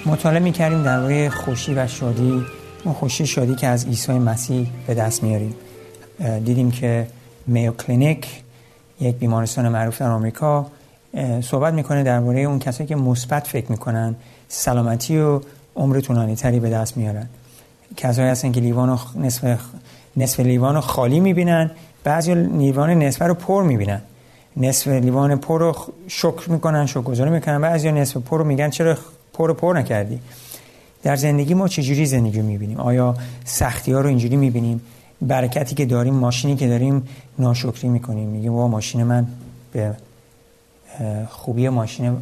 مطالعه 0.06 0.40
می‌کردیم 0.40 0.84
درباره 0.84 1.30
خوشی 1.30 1.74
و 1.74 1.88
شادی. 1.88 2.46
اون 2.84 2.94
خوشی 2.94 3.26
شادی 3.26 3.56
که 3.56 3.68
از 3.68 3.86
عیسی 3.86 4.12
مسیح 4.12 4.68
به 4.88 4.94
دست 4.94 5.24
میاریم. 5.24 5.56
دیدیم 6.46 6.72
که 6.72 7.08
میو 7.48 7.72
کلینیک 7.72 8.28
یک 9.00 9.16
بیمارستان 9.16 9.70
معروف 9.70 10.00
در 10.00 10.10
آمریکا 10.10 10.68
صحبت 11.42 11.74
می‌کنه 11.74 12.04
درباره 12.04 12.42
اون 12.42 12.60
کسایی 12.60 12.88
که 12.88 12.96
مثبت 12.96 13.48
فکر 13.48 13.72
می‌کنن 13.72 14.16
سلامتی 14.48 15.18
و 15.18 15.42
عمر 15.76 16.00
طولانی 16.00 16.36
تری 16.36 16.60
به 16.60 16.70
دست 16.70 16.98
میارن. 16.98 17.28
کسایی 17.98 18.30
هستن 18.30 18.52
که 18.52 18.62
لیوان 18.62 19.00
نصف 19.16 19.60
نصف 20.18 20.40
لیوان 20.40 20.80
خالی 20.80 21.20
می‌بینن 21.20 21.72
بعضی 22.04 22.36
لیوان 22.36 22.90
نصف 22.90 23.22
رو 23.22 23.34
پر 23.34 23.64
می‌بینن. 23.64 24.02
نصف 24.58 24.88
لیوان 24.88 25.36
پر 25.36 25.60
رو 25.60 25.76
شکر 26.08 26.52
می‌کنن 26.52 26.86
شکرگزاری 26.86 27.30
می‌کنن 27.30 27.62
بعضی 27.62 27.92
نصف 27.92 28.18
پر 28.18 28.38
رو 28.38 28.44
میگن 28.44 28.70
چرا 28.70 28.98
پر 29.38 29.54
پر 29.54 29.74
نکردی. 29.74 30.20
در 31.04 31.16
زندگی 31.16 31.54
ما 31.54 31.68
چجوری 31.68 32.06
زندگی 32.06 32.42
می‌بینیم؟ 32.42 32.78
آیا 32.78 33.16
سختی 33.46 33.92
ها 33.92 34.02
رو 34.02 34.08
اینجوری 34.08 34.36
می‌بینیم؟ 34.36 34.82
برکتی 35.22 35.76
که 35.76 35.86
داریم 35.86 36.14
ماشینی 36.14 36.56
که 36.56 36.68
داریم 36.68 37.08
ناشکری 37.40 37.90
می‌کنیم. 37.90 38.30
میگیم 38.30 38.54
وا 38.54 38.68
ماشین 38.68 39.04
من 39.04 39.28
به 39.72 39.96
خوبی 41.30 41.70
ماشین 41.70 42.18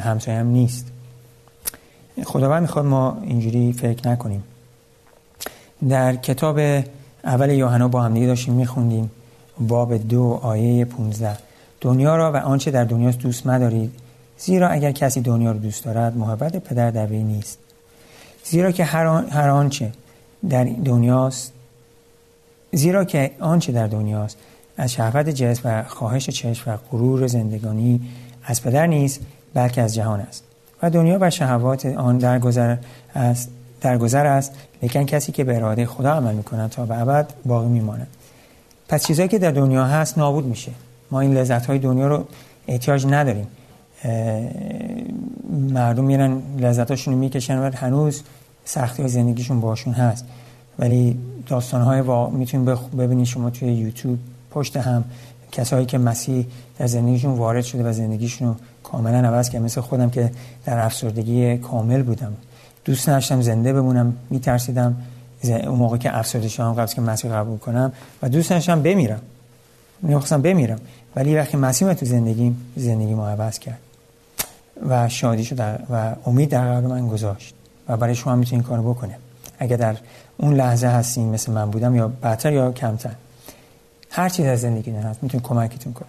همسایم 0.00 0.46
نیست. 0.46 0.86
خداوند 2.24 2.62
می‌خواد 2.62 2.84
ما 2.84 3.18
اینجوری 3.22 3.72
فکر 3.72 4.08
نکنیم. 4.08 4.44
در 5.88 6.16
کتاب 6.16 6.58
اول 7.24 7.50
یوحنا 7.50 7.88
با 7.88 8.02
هم 8.02 8.14
دیگه 8.14 8.26
داشتیم 8.26 8.54
میخوندیم. 8.54 9.10
باب 9.60 9.96
دو 9.96 10.38
آیه 10.42 10.84
15 10.84 11.36
دنیا 11.80 12.16
را 12.16 12.32
و 12.32 12.36
آنچه 12.36 12.70
در 12.70 12.84
دنیاست 12.84 13.18
دوست 13.18 13.46
مدارید. 13.46 13.92
زیرا 14.40 14.68
اگر 14.68 14.92
کسی 14.92 15.20
دنیا 15.20 15.52
رو 15.52 15.58
دوست 15.58 15.84
دارد 15.84 16.16
محبت 16.16 16.56
پدر 16.56 16.90
در 16.90 17.06
وی 17.06 17.22
نیست. 17.22 17.58
زیرا 18.44 18.72
که 18.72 18.84
هر, 18.84 19.48
آنچه 19.48 19.92
در 20.48 20.64
دنیاست 20.64 21.52
زیرا 22.72 23.04
که 23.04 23.30
آنچه 23.40 23.72
در 23.72 23.86
دنیاست 23.86 24.36
از 24.76 24.92
شهوت 24.92 25.28
جسم 25.28 25.68
و 25.68 25.82
خواهش 25.82 26.30
چشم 26.30 26.70
و 26.70 26.76
غرور 26.90 27.26
زندگانی 27.26 28.00
از 28.44 28.62
پدر 28.62 28.86
نیست 28.86 29.20
بلکه 29.54 29.82
از 29.82 29.94
جهان 29.94 30.20
است. 30.20 30.44
و 30.82 30.90
دنیا 30.90 31.18
و 31.20 31.30
شهوات 31.30 31.86
آن 31.86 32.18
در 32.18 32.38
گذر 32.38 32.76
است 33.14 33.50
در 33.80 33.98
گذر 33.98 34.26
است 34.26 34.52
لیکن 34.82 35.06
کسی 35.06 35.32
که 35.32 35.44
به 35.44 35.56
اراده 35.56 35.86
خدا 35.86 36.12
عمل 36.12 36.34
می‌کند 36.34 36.70
تا 36.70 36.86
به 36.86 37.00
ابد 37.00 37.32
باقی 37.46 37.68
میماند. 37.68 38.06
پس 38.88 39.06
چیزایی 39.06 39.28
که 39.28 39.38
در 39.38 39.50
دنیا 39.50 39.84
هست 39.84 40.18
نابود 40.18 40.44
میشه. 40.44 40.72
ما 41.10 41.20
این 41.20 41.34
لذت 41.34 41.66
های 41.66 41.78
دنیا 41.78 42.08
رو 42.08 42.26
احتیاج 42.68 43.06
نداریم. 43.06 43.46
مردم 45.50 46.04
میرن 46.04 46.42
لذتاشون 46.58 47.14
رو 47.14 47.20
می‌کشن 47.20 47.58
و 47.58 47.70
هنوز 47.74 48.22
سختی 48.64 49.08
زندگیشون 49.08 49.60
باشون 49.60 49.92
هست. 49.92 50.24
ولی 50.78 51.18
داستان 51.46 51.82
های 51.82 52.00
وا... 52.00 52.30
می‌تونید 52.30 52.78
ببینید 52.98 53.26
شما 53.26 53.50
توی 53.50 53.72
یوتیوب 53.72 54.18
پشت 54.50 54.76
هم 54.76 55.04
کسایی 55.52 55.86
که 55.86 55.98
مسیح 55.98 56.46
در 56.78 56.86
زندگیشون 56.86 57.32
وارد 57.32 57.64
شده 57.64 57.84
و 57.84 57.92
زندگیشون 57.92 58.48
رو 58.48 58.54
کاملا 58.82 59.28
عوض 59.28 59.48
کرد. 59.50 59.62
مثل 59.62 59.80
خودم 59.80 60.10
که 60.10 60.30
در 60.64 60.78
افسردگی 60.78 61.58
کامل 61.58 62.02
بودم. 62.02 62.32
دوست 62.84 63.08
نداشتم 63.08 63.40
زنده 63.40 63.72
بمونم 63.72 64.16
میترسیدم 64.30 64.96
اون 65.44 65.78
موقع 65.78 65.96
که 65.96 66.18
افسرده 66.18 66.48
شدم 66.48 66.72
قبل 66.72 66.92
که 66.92 67.00
مسیح 67.00 67.32
قبول 67.32 67.58
کنم. 67.58 67.92
و 68.22 68.28
دوست 68.28 68.52
نداشتم 68.52 68.82
بمیرم. 68.82 69.20
می‌خواستم 70.02 70.42
بمیرم. 70.42 70.78
ولی 71.16 71.36
وقتی 71.36 71.56
مسیح 71.56 71.92
تو 71.92 72.06
زندگیم 72.06 72.56
زندگی 72.76 73.14
ما 73.14 73.28
عوض 73.28 73.58
کرد. 73.58 73.78
و 74.88 75.08
شادی 75.08 75.44
شد 75.44 75.60
و 75.90 76.14
امید 76.26 76.48
در 76.48 76.74
قلب 76.74 76.84
من 76.84 77.08
گذاشت 77.08 77.54
و 77.88 77.96
برای 77.96 78.14
شما 78.14 78.36
می‌تونید 78.36 78.64
این 78.64 78.76
کارو 78.76 78.94
بکنه 78.94 79.16
اگر 79.58 79.76
در 79.76 79.96
اون 80.36 80.54
لحظه 80.54 80.86
هستین 80.86 81.28
مثل 81.28 81.52
من 81.52 81.70
بودم 81.70 81.96
یا 81.96 82.08
بدتر 82.08 82.52
یا 82.52 82.72
کمتر 82.72 83.14
هر 84.10 84.28
چیز 84.28 84.46
از 84.46 84.60
زندگی 84.60 84.90
هست 84.90 85.22
می‌تونه 85.22 85.42
کمکتون 85.42 85.92
کنه 85.92 86.08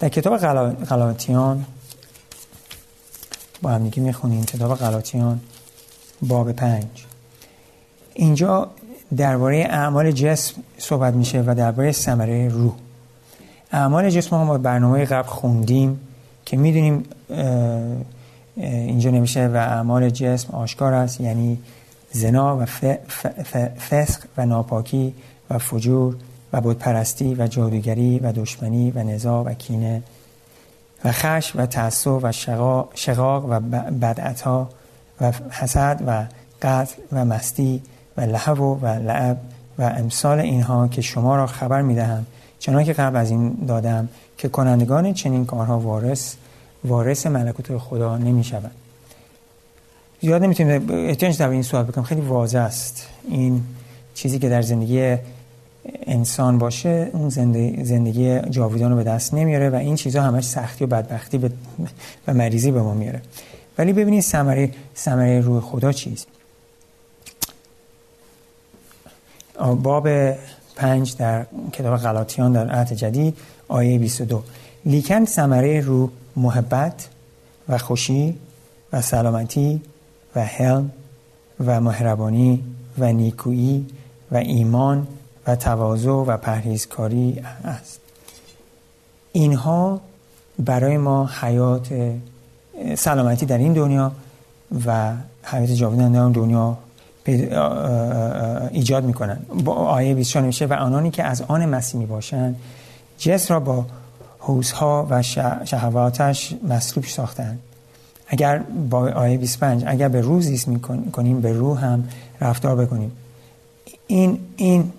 در 0.00 0.08
کتاب 0.08 0.36
غلاطیان 0.84 1.64
با 3.62 3.70
هم 3.70 3.84
دیگه 3.84 4.02
می‌خونیم. 4.02 4.44
کتاب 4.44 4.74
غلاطیان 4.74 5.40
باب 6.22 6.52
پنج. 6.52 6.86
اینجا 8.14 8.70
درباره 9.16 9.66
اعمال 9.70 10.10
جسم 10.10 10.54
صحبت 10.78 11.14
میشه 11.14 11.44
و 11.46 11.54
درباره 11.54 11.92
ثمره 11.92 12.48
روح. 12.48 12.72
اعمال 13.72 14.10
جسم 14.10 14.36
ما 14.36 14.44
با 14.44 14.58
برنامه 14.58 15.04
قبل 15.04 15.28
خوندیم. 15.28 16.00
که 16.46 16.56
می‌دونیم 16.56 17.04
اینجا 18.56 19.10
نمیشه 19.10 19.46
و 19.46 19.56
اعمال 19.56 20.10
جسم 20.10 20.52
آشکار 20.52 20.92
است 20.92 21.20
یعنی 21.20 21.58
زنا 22.10 22.58
و 22.58 22.64
فسق 23.90 24.22
و 24.36 24.46
ناپاکی 24.46 25.14
و 25.50 25.58
فجور 25.58 26.16
و 26.52 26.60
بودپرستی 26.60 27.34
و 27.34 27.46
جادوگری 27.46 28.18
و 28.18 28.32
دشمنی 28.32 28.90
و 28.90 29.02
نزاع 29.02 29.44
و 29.44 29.54
کینه 29.54 30.02
و 31.04 31.12
خش 31.12 31.52
و 31.56 31.66
تعصب 31.66 32.24
و 32.24 32.32
شقاق 32.94 33.44
و 33.48 33.60
بدعتا 34.00 34.68
و 35.20 35.32
حسد 35.50 36.02
و 36.06 36.24
قتل 36.62 36.94
و 37.12 37.24
مستی 37.24 37.82
و 38.16 38.20
لحو 38.20 38.74
و 38.74 38.86
لعب 38.86 39.38
و 39.78 39.82
امثال 39.82 40.40
اینها 40.40 40.88
که 40.88 41.02
شما 41.02 41.36
را 41.36 41.46
خبر 41.46 41.82
می‌دهم. 41.82 42.26
چنان 42.62 42.84
که 42.84 42.92
قبل 42.92 43.16
از 43.16 43.30
این 43.30 43.52
دادم 43.68 44.08
که 44.38 44.48
کنندگان 44.48 45.12
چنین 45.14 45.46
کارها 45.46 45.78
وارث 45.78 46.34
وارث 46.84 47.26
ملکوت 47.26 47.78
خدا 47.78 48.18
نمی 48.18 48.44
شود 48.44 48.70
زیاد 50.20 50.42
نمی‌تونیم 50.42 50.90
احتیاج 50.90 51.38
در 51.38 51.48
این 51.48 51.62
سوال 51.62 51.84
بکنم. 51.84 52.04
خیلی 52.04 52.20
واضح 52.20 52.58
است. 52.58 53.06
این 53.28 53.62
چیزی 54.14 54.38
که 54.38 54.48
در 54.48 54.62
زندگی 54.62 55.16
انسان 56.06 56.58
باشه 56.58 57.10
اون 57.12 57.28
زندگی, 57.28 57.84
زندگی 57.84 58.40
جاویدان 58.40 58.90
رو 58.90 58.96
به 58.96 59.04
دست 59.04 59.34
نمیاره 59.34 59.70
و 59.70 59.74
این 59.74 59.96
چیزها 59.96 60.22
همش 60.22 60.44
سختی 60.44 60.84
و 60.84 60.86
بدبختی 60.86 61.50
و 62.26 62.34
مریضی 62.34 62.70
به 62.70 62.82
ما 62.82 62.94
میاره. 62.94 63.22
ولی 63.78 63.92
ببینید 63.92 64.22
ثمره 64.22 64.70
ثمره 64.96 65.40
روح 65.40 65.60
خدا 65.60 65.92
چیست؟ 65.92 66.26
باب 69.82 70.08
پنج 70.76 71.16
در 71.16 71.46
کتاب 71.72 71.96
غلاطیان 71.96 72.52
در 72.52 72.70
عهد 72.70 72.92
جدید 72.92 73.38
آیه 73.68 73.98
22 73.98 74.42
لیکن 74.84 75.24
ثمره 75.24 75.80
روح 75.80 76.10
محبت 76.36 77.08
و 77.68 77.78
خوشی 77.78 78.38
و 78.92 79.02
سلامتی 79.02 79.82
و 80.36 80.44
حلم 80.44 80.90
و 81.66 81.80
مهربانی 81.80 82.64
و 82.98 83.12
نیکویی 83.12 83.86
و 84.32 84.36
ایمان 84.36 85.06
و 85.46 85.56
تواضع 85.56 86.10
و 86.10 86.36
پرهیزکاری 86.36 87.42
است. 87.64 88.00
اینها 89.32 90.00
برای 90.58 90.96
ما 90.96 91.30
حیات 91.40 91.88
سلامتی 92.96 93.46
در 93.46 93.58
این 93.58 93.72
دنیا 93.72 94.12
و 94.86 95.12
حیات 95.42 95.70
جاودان 95.70 96.12
در 96.12 96.28
دنیا 96.28 96.78
ایجاد 97.26 99.04
می‌کنن. 99.04 99.38
با 99.64 99.74
آیه 99.74 100.14
24 100.14 100.46
میشه 100.46 100.66
و 100.66 100.72
آنانی 100.72 101.10
که 101.10 101.24
از 101.24 101.42
آن 101.42 101.66
مسیح 101.66 102.00
می 102.00 102.06
باشند 102.06 102.56
جس 103.18 103.50
را 103.50 103.60
با 103.60 103.86
حوزها 104.38 105.06
و 105.10 105.22
شهواتش 105.64 106.54
مسلوب 106.68 107.04
ساختند. 107.04 107.58
اگر 108.26 108.58
با 108.90 109.08
آیه 109.08 109.38
25 109.38 109.84
اگر 109.86 110.08
به 110.08 110.20
روز 110.20 110.44
زیست 110.44 110.68
می‌کنیم 110.68 111.40
به 111.40 111.52
روح 111.52 111.84
هم 111.84 112.08
رفتار 112.40 112.76
بکنیم. 112.76 113.12
این 114.06 114.38
این 114.56 114.92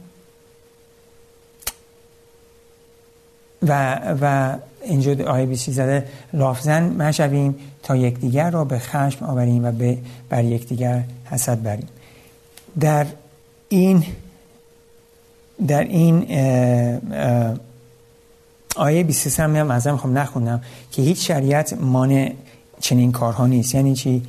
و 3.67 3.99
و 4.21 4.55
اینجا 4.83 5.31
آیه 5.31 5.45
20 5.45 5.71
زده 5.71 6.05
لافزن 6.33 6.83
مشویم 6.83 7.55
تا 7.83 7.95
یکدیگر 7.95 8.49
را 8.51 8.65
به 8.65 8.79
خشم 8.79 9.25
آوریم 9.25 9.65
و 9.65 9.71
به 9.71 9.97
بر 10.29 10.43
یکدیگر 10.43 11.03
حسد 11.25 11.63
بریم. 11.63 11.87
در 12.79 13.05
این 13.69 14.05
در 15.67 15.83
این 15.83 16.25
آیه 18.75 19.03
23 19.03 19.43
هم 19.43 19.71
از 19.71 19.87
می‌خوام 19.87 20.17
نخونم 20.17 20.61
که 20.91 21.01
هیچ 21.01 21.27
شریعت 21.27 21.73
مانع 21.73 22.33
چنین 22.79 23.11
کارها 23.11 23.47
نیست. 23.47 23.75
یعنی 23.75 23.95
چی؟ 23.95 24.23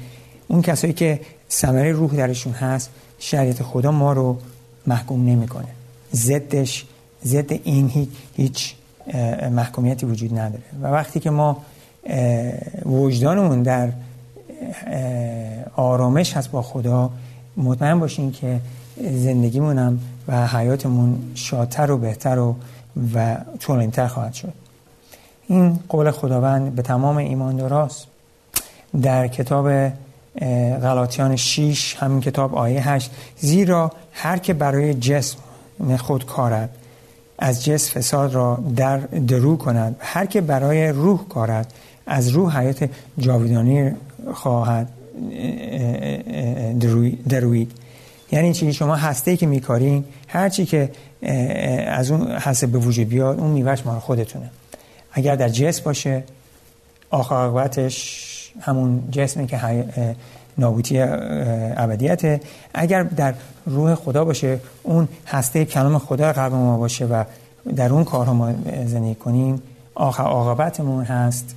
اون 0.49 0.63
کسایی 0.63 0.93
که 0.93 1.21
ثمره 1.51 1.93
روح 1.93 2.17
درشون 2.17 2.53
هست 2.53 2.91
شریعت 3.19 3.63
خدا 3.63 3.93
ما 3.93 4.13
رو 4.13 4.39
محکوم 4.87 5.29
نمی‌کنه. 5.29 5.69
ضدش 6.15 6.85
ضد 7.25 7.53
این 7.53 8.09
هیچ 8.37 8.75
محکومیتی 9.51 10.07
وجود 10.07 10.39
نداره. 10.39 10.63
و 10.83 10.87
وقتی 10.87 11.21
که 11.21 11.31
ما 11.31 11.65
وجدانمون 12.87 13.63
در 13.63 13.93
آرامش 15.77 16.37
هست 16.37 16.51
با 16.51 16.63
خدا 16.63 17.11
مطمئن 17.57 18.01
باشین 18.01 18.33
که 18.33 18.61
زندگیمونم 18.97 19.99
و 20.29 20.47
حیاتمون 20.47 21.19
شادتر 21.35 21.91
و 21.91 21.99
بهتر 21.99 22.39
و 22.39 22.57
و 23.15 23.37
طولانیتر 23.61 24.07
خواهد 24.07 24.35
شد. 24.35 24.53
این 25.49 25.79
قول 25.89 26.11
خداوند 26.11 26.75
به 26.75 26.83
تمام 26.83 27.17
ایمانداراست. 27.17 28.07
در 29.03 29.29
کتاب 29.29 29.93
غلاطیان 30.83 31.37
6 31.37 31.97
همین 31.99 32.21
کتاب 32.21 32.55
آیه 32.55 32.89
8 32.89 33.11
زیرا 33.39 33.93
هر 34.13 34.39
که 34.39 34.55
برای 34.55 34.95
جسم 34.95 35.39
خود 35.97 36.27
کارد 36.27 36.71
از 37.39 37.65
جسم 37.65 38.01
فساد 38.01 38.35
را 38.35 38.59
در 38.77 38.99
درو 38.99 39.57
کند. 39.57 39.97
هر 39.99 40.27
که 40.27 40.41
برای 40.41 40.89
روح 40.89 41.29
کارد 41.29 41.73
از 42.07 42.29
روح 42.29 42.59
حیات 42.59 42.91
جاویدانی 43.19 43.93
خواهد. 44.35 44.89
دروید 47.29 47.73
یعنی 48.33 48.53
چی؟ 48.53 48.73
شما 48.73 48.97
هسته 48.97 49.37
که 49.37 49.47
میکارین 49.47 50.05
هر 50.29 50.49
چی 50.49 50.65
که 50.65 50.91
از 51.87 52.11
اون 52.11 52.27
هسته 52.27 52.67
به 52.67 52.79
وجود 52.79 53.09
بیاد 53.09 53.41
اون 53.41 53.51
میوهش 53.51 53.87
مال 53.87 53.99
خودتونه. 53.99 54.51
اگر 55.13 55.37
در 55.37 55.49
جسم 55.49 55.85
باشه 55.85 56.25
آخر 57.11 57.69
همون 58.61 59.03
جسمی 59.11 59.47
که 59.47 59.85
نابوتی 60.59 61.01
ابدیته. 61.01 62.41
اگر 62.75 63.03
در 63.03 63.35
روح 63.67 63.95
خدا 63.95 64.25
باشه 64.25 64.61
اون 64.83 65.09
هسته 65.27 65.65
کلام 65.65 65.99
خدا 65.99 66.33
قلب 66.33 66.53
ما 66.53 66.79
باشه 66.79 67.05
و 67.05 67.25
در 67.77 67.93
اون 67.93 68.05
کارها 68.05 68.33
ما 68.33 68.53
زندگی 68.87 69.15
کنیم 69.15 69.63
آخر 69.95 70.23
عاقبتمون 70.23 71.05
هست. 71.05 71.55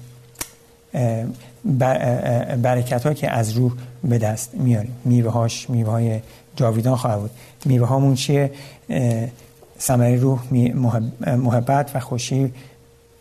برکت 2.61 3.15
که 3.15 3.31
از 3.31 3.51
روح 3.51 3.73
به 4.03 4.17
دست 4.17 4.53
میاریم. 4.53 4.95
میوه 5.05 5.31
هاش 5.31 5.69
میوه 5.69 5.91
های 5.91 6.19
جاویدان 6.55 6.95
خواهد 6.95 7.19
بود. 7.19 7.31
میوه 7.65 7.87
هامون 7.87 8.15
چیه 8.15 8.51
ثمره 9.79 10.15
روح 10.15 10.39
محبت 11.21 11.91
و 11.95 11.99
خوشی 11.99 12.53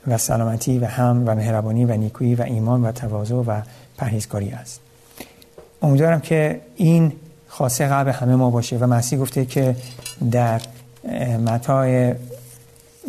و 0.06 0.18
سلامتی 0.18 0.78
و 0.78 0.86
هم 0.86 1.22
و 1.26 1.34
مهربانی 1.34 1.84
و 1.84 1.96
نیکویی 1.96 2.34
و 2.34 2.42
ایمان 2.42 2.84
و 2.84 2.92
تواضع 2.92 3.34
و 3.34 3.60
پرهیزکاری 3.98 4.50
است. 4.50 4.80
امیدوارم 5.82 6.20
که 6.20 6.60
این 6.76 7.12
خاصه 7.48 7.88
قلب 7.88 8.08
همه 8.08 8.34
ما 8.34 8.50
باشه 8.50 8.76
و 8.76 8.86
مسیح 8.86 9.18
گفته 9.18 9.44
که 9.44 9.76
در 10.30 10.60
متای 11.46 12.14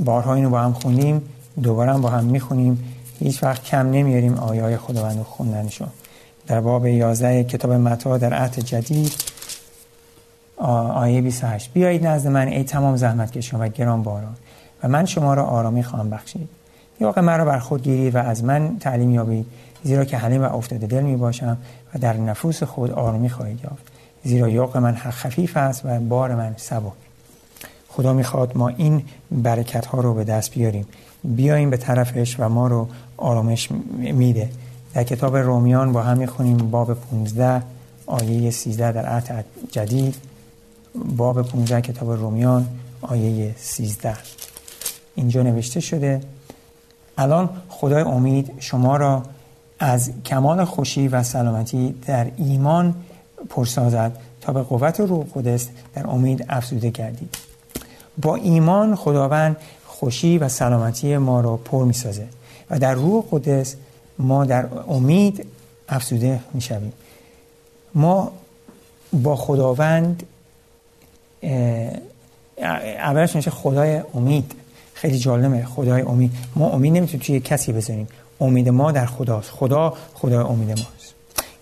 بارها 0.05 0.33
اینو 0.33 0.49
با 0.49 0.59
هم 0.59 0.73
خونیم 0.73 1.21
دوباره 1.63 1.93
هم 1.93 2.01
با 2.01 2.09
هم 2.09 2.23
می‌خونیم. 2.23 2.93
هیچ 3.19 3.43
وقت 3.43 3.63
کم 3.63 3.91
نمیاریم 3.91 4.33
آیه 4.33 4.63
های 4.63 4.77
خداوند 4.77 5.23
خوندنشون 5.23 5.87
در 6.47 6.61
باب 6.61 6.85
11 6.85 7.43
کتاب 7.43 7.71
متا 7.71 8.17
در 8.17 8.33
عهد 8.33 8.59
جدید 8.59 9.13
آیه 10.57 11.21
28 11.21 11.73
بیایید 11.73 12.07
نزد 12.07 12.27
من 12.27 12.47
ای 12.47 12.63
تمام 12.63 12.95
زحمت 12.95 13.31
کشان 13.31 13.61
و 13.61 13.67
گران 13.67 14.03
باران. 14.03 14.35
و 14.83 14.87
من 14.87 15.05
شما 15.05 15.33
را 15.33 15.45
آرامی 15.45 15.83
خواهم 15.83 16.09
بخشید. 16.09 16.49
یاق 16.99 17.19
مرا 17.19 17.45
بر 17.45 17.59
خود 17.59 17.83
گیرید 17.83 18.15
و 18.15 18.17
از 18.17 18.43
من 18.43 18.77
تعلیم 18.79 19.11
یابید 19.11 19.45
زیرا 19.83 20.05
که 20.05 20.17
حلیم 20.17 20.41
و 20.41 20.55
افتاده 20.55 20.87
دل 20.87 21.03
می 21.03 21.15
باشم 21.15 21.57
و 21.93 21.99
در 21.99 22.17
نفوس 22.17 22.63
خود 22.63 22.91
آرامی 22.91 23.29
خواهید 23.29 23.59
یافت. 23.63 23.83
زیرا 24.23 24.49
یاق 24.49 24.77
من 24.77 24.95
خفیف 24.95 25.57
است 25.57 25.81
و 25.85 25.99
بار 25.99 26.35
من 26.35 26.53
سبک. 26.57 26.93
خدا 27.87 28.13
می‌خواد 28.13 28.57
ما 28.57 28.67
این 28.67 29.03
برکت 29.31 29.85
ها 29.85 30.01
رو 30.01 30.13
به 30.13 30.23
دست 30.23 30.51
بیاریم. 30.51 30.85
بیاییم 31.23 31.69
به 31.69 31.77
طرفش 31.77 32.35
و 32.39 32.49
ما 32.49 32.67
رو 32.67 32.87
آرامش 33.17 33.69
میده. 33.97 34.49
در 34.93 35.03
کتاب 35.03 35.37
رومیان 35.37 35.91
با 35.91 36.01
هم 36.01 36.17
می‌خونیم 36.17 36.57
باب 36.57 36.93
15 36.93 37.61
آیه 38.05 38.51
13 38.51 38.91
در 38.91 39.05
عهد 39.05 39.45
جدید. 39.71 40.15
باب 40.95 41.41
15 41.41 41.81
کتاب 41.81 42.11
رومیان 42.11 42.67
آیه 43.01 43.55
13 43.57 44.13
اینجا 45.15 45.43
نوشته 45.43 45.79
شده 45.79 46.21
الان 47.17 47.49
خدای 47.69 48.01
امید 48.01 48.51
شما 48.59 48.97
را 48.97 49.23
از 49.79 50.11
کمال 50.25 50.63
خوشی 50.63 51.07
و 51.07 51.23
سلامتی 51.23 51.95
در 52.05 52.27
ایمان 52.37 52.95
پرسازد 53.49 54.17
تا 54.41 54.53
به 54.53 54.61
قوت 54.61 54.99
روح 54.99 55.25
قدس 55.35 55.67
در 55.95 56.07
امید 56.07 56.45
افزوده 56.49 56.89
گردید. 56.89 57.37
با 58.21 58.35
ایمان 58.35 58.95
خداوند 58.95 59.57
خوشی 59.99 60.37
و 60.37 60.49
سلامتی 60.49 61.17
ما 61.17 61.41
را 61.41 61.57
پر 61.57 61.85
می 61.85 61.93
سازه 61.93 62.27
و 62.69 62.79
در 62.79 62.93
روح 62.93 63.23
قدس 63.31 63.75
ما 64.19 64.45
در 64.45 64.65
امید 64.87 65.45
افزوده 65.89 66.39
می 66.53 66.61
شویم 66.61 66.93
ما 67.95 68.31
با 69.13 69.35
خداوند 69.35 70.23
اولش 72.97 73.35
میشه 73.35 73.51
خدای 73.51 74.01
امید. 74.13 74.51
خیلی 74.93 75.19
جالبه 75.19 75.65
خدای 75.65 76.01
امید. 76.01 76.31
ما 76.55 76.69
امید 76.69 76.93
نمی‌تونیم 76.93 77.25
توی 77.25 77.39
کسی 77.39 77.71
بذاریم 77.71 78.07
امید 78.41 78.69
ما 78.69 78.91
در 78.91 79.05
خداست. 79.05 79.49
خدا 79.49 79.93
خدای 80.13 80.37
امید 80.37 80.69
ماست. 80.69 81.13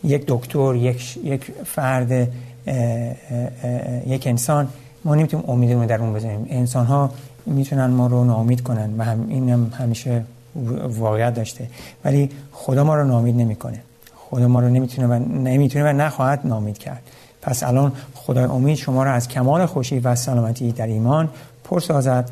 یک 0.03 0.23
دکتر 0.27 0.75
یک 0.75 1.17
یک 1.23 1.51
فرد 1.65 2.11
اه 2.11 2.27
اه 2.67 4.09
یک 4.09 4.27
انسان 4.27 4.67
ما 5.05 5.15
نمی‌تونیم 5.15 5.49
امیدمون 5.49 5.85
در 5.85 6.01
اون 6.01 6.13
بذاریم 6.13 6.45
انسان 6.49 6.85
ها 6.85 7.11
می‌تونن 7.45 7.85
ما 7.85 8.07
رو 8.07 8.23
ناامید 8.23 8.63
کنن 8.63 8.97
و 8.97 9.03
هم 9.03 9.25
این 9.29 9.49
هم 9.49 9.71
همیشه 9.77 10.23
واقعیت 10.89 11.33
داشته. 11.33 11.67
ولی 12.05 12.29
خدا 12.51 12.83
ما 12.83 12.95
رو 12.95 13.03
ناامید 13.03 13.35
نمی‌کنه. 13.35 13.79
خدا 14.15 14.47
ما 14.47 14.59
رو 14.59 14.69
نمی‌تونه 14.69 15.07
و 15.07 15.13
نمی‌تونه 15.43 15.85
و 15.85 15.93
نخواهد 15.93 16.41
ناامید 16.43 16.77
کرد. 16.77 17.01
پس 17.41 17.63
الان 17.63 17.91
خدای 18.15 18.43
امید 18.43 18.77
شما 18.77 19.03
را 19.03 19.11
از 19.11 19.27
کمال 19.27 19.65
خوشی 19.65 19.99
و 19.99 20.15
سلامتی 20.15 20.71
در 20.71 20.87
ایمان 20.87 21.29
پر 21.63 21.79
سازد 21.79 22.29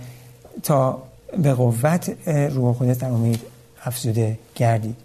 تا 0.63 1.02
به 1.43 1.54
قوت 1.54 2.13
روح 2.28 2.73
خودت 2.76 2.99
در 2.99 3.08
امید 3.08 3.39
افزوده 3.86 4.38
گردید. 4.56 4.95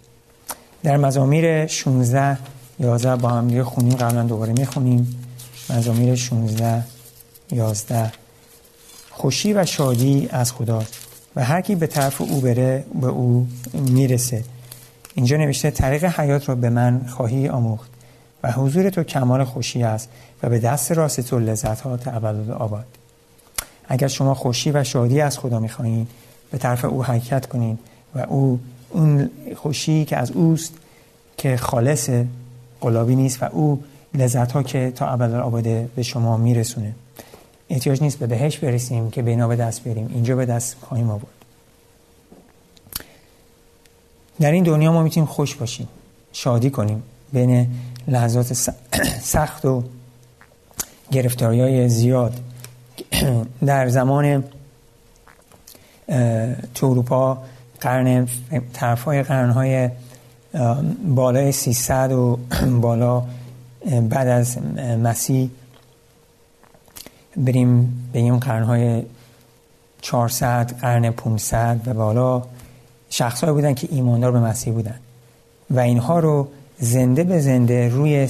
در 0.83 0.97
مزامیر 0.97 1.67
16 1.67 2.37
11 2.79 3.15
با 3.15 3.29
هم 3.29 3.47
دیگه 3.47 3.63
خونیم. 3.63 3.95
قبلا 3.95 4.23
دوباره 4.23 4.53
می‌خونیم. 4.53 5.15
مزامیر 5.69 6.15
16 6.15 6.83
11 7.51 8.11
خوشی 9.19 9.53
و 9.53 9.65
شادی 9.65 10.27
از 10.31 10.51
خدا 10.51 10.83
و 11.35 11.43
هر 11.43 11.61
کی 11.61 11.75
به 11.75 11.87
طرف 11.87 12.21
او 12.21 12.41
بره 12.41 12.85
به 13.01 13.07
او 13.07 13.47
می‌رسه. 13.73 14.43
اینجا 15.15 15.37
نوشته 15.37 15.71
طریق 15.71 16.05
حیات 16.05 16.49
را 16.49 16.55
به 16.55 16.69
من 16.69 17.05
خواهی 17.07 17.49
آموخت 17.49 17.89
و 18.43 18.51
حضور 18.51 18.89
تو 18.89 19.03
کمال 19.03 19.43
خوشی 19.43 19.83
است 19.83 20.09
و 20.43 20.49
به 20.49 20.59
دست 20.59 20.91
راست 20.91 21.21
تو 21.21 21.39
لذت 21.39 21.81
ها 21.81 21.99
آباد. 22.59 22.85
اگر 23.87 24.07
شما 24.07 24.33
خوشی 24.33 24.71
و 24.71 24.83
شادی 24.83 25.21
از 25.21 25.39
خدا 25.39 25.59
می‌خواهید 25.59 26.07
به 26.51 26.57
طرف 26.57 26.85
او 26.85 27.03
حرکت 27.03 27.45
کنید 27.45 27.79
و 28.15 28.19
او 28.19 28.59
اون 28.89 29.29
خوشی 29.55 30.05
که 30.05 30.17
از 30.17 30.31
اوست 30.31 30.73
که 31.37 31.57
خالص 31.57 32.09
قلابی 32.81 33.15
نیست 33.15 33.43
و 33.43 33.45
او 33.51 33.83
لذت 34.13 34.51
ها 34.51 34.63
که 34.63 34.91
تا 34.95 35.07
ابد 35.07 35.33
آباده 35.33 35.89
به 35.95 36.03
شما 36.03 36.37
میرسونه. 36.37 36.93
احتیاج 37.69 38.01
نیست 38.01 38.19
به 38.19 38.27
بهش 38.27 38.57
برسیم 38.57 39.11
که 39.11 39.21
بینا 39.21 39.47
به 39.47 39.55
دست 39.55 39.83
بریم. 39.83 40.09
اینجا 40.13 40.35
به 40.35 40.45
دست 40.45 40.77
خواهیم 40.81 41.09
آورد. 41.09 41.33
در 44.39 44.51
این 44.51 44.63
دنیا 44.63 44.91
ما 44.91 45.03
می‌تونیم 45.03 45.27
خوش 45.27 45.55
باشیم 45.55 45.87
شادی 46.31 46.69
کنیم. 46.69 47.03
بین 47.33 47.67
لحظات 48.07 48.53
سخت 49.33 49.65
و 49.65 49.83
گرفتاری 51.11 51.61
های 51.61 51.89
زیاد. 51.89 52.33
در 53.65 53.89
زمان 53.89 54.43
تو 56.75 56.87
اروپا 56.87 57.43
قرن 57.81 58.27
طرف 58.73 59.03
های 59.03 59.23
قرن 59.23 59.49
های 59.49 59.89
بالای 61.05 61.51
300 61.51 62.11
و 62.11 62.39
بالا 62.81 63.23
بعد 64.09 64.27
از 64.27 64.57
مسیح 65.03 65.49
بریم 67.39 67.93
به 68.13 68.19
این 68.19 68.39
قرن 68.39 68.63
های 68.63 69.03
400 70.01 70.77
قرن 70.81 71.11
500 71.11 71.81
و 71.85 71.93
بالا 71.93 72.43
شخص 73.09 73.43
بودن 73.43 73.73
که 73.73 73.87
ایماندار 73.91 74.31
به 74.31 74.39
مسیح 74.39 74.73
بودن. 74.73 74.99
و 75.69 75.79
اینها 75.79 76.19
رو 76.19 76.47
زنده 76.79 77.23
به 77.23 77.39
زنده 77.39 77.89
روی 77.89 78.27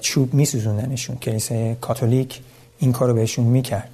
چوب 0.00 0.34
می 0.34 0.44
سوزوندنشون 0.44 1.16
کلیسای 1.16 1.74
کاتولیک 1.74 2.40
این 2.78 2.92
کار 2.92 3.08
رو 3.08 3.14
بهشون 3.14 3.44
می‌کرد. 3.44 3.88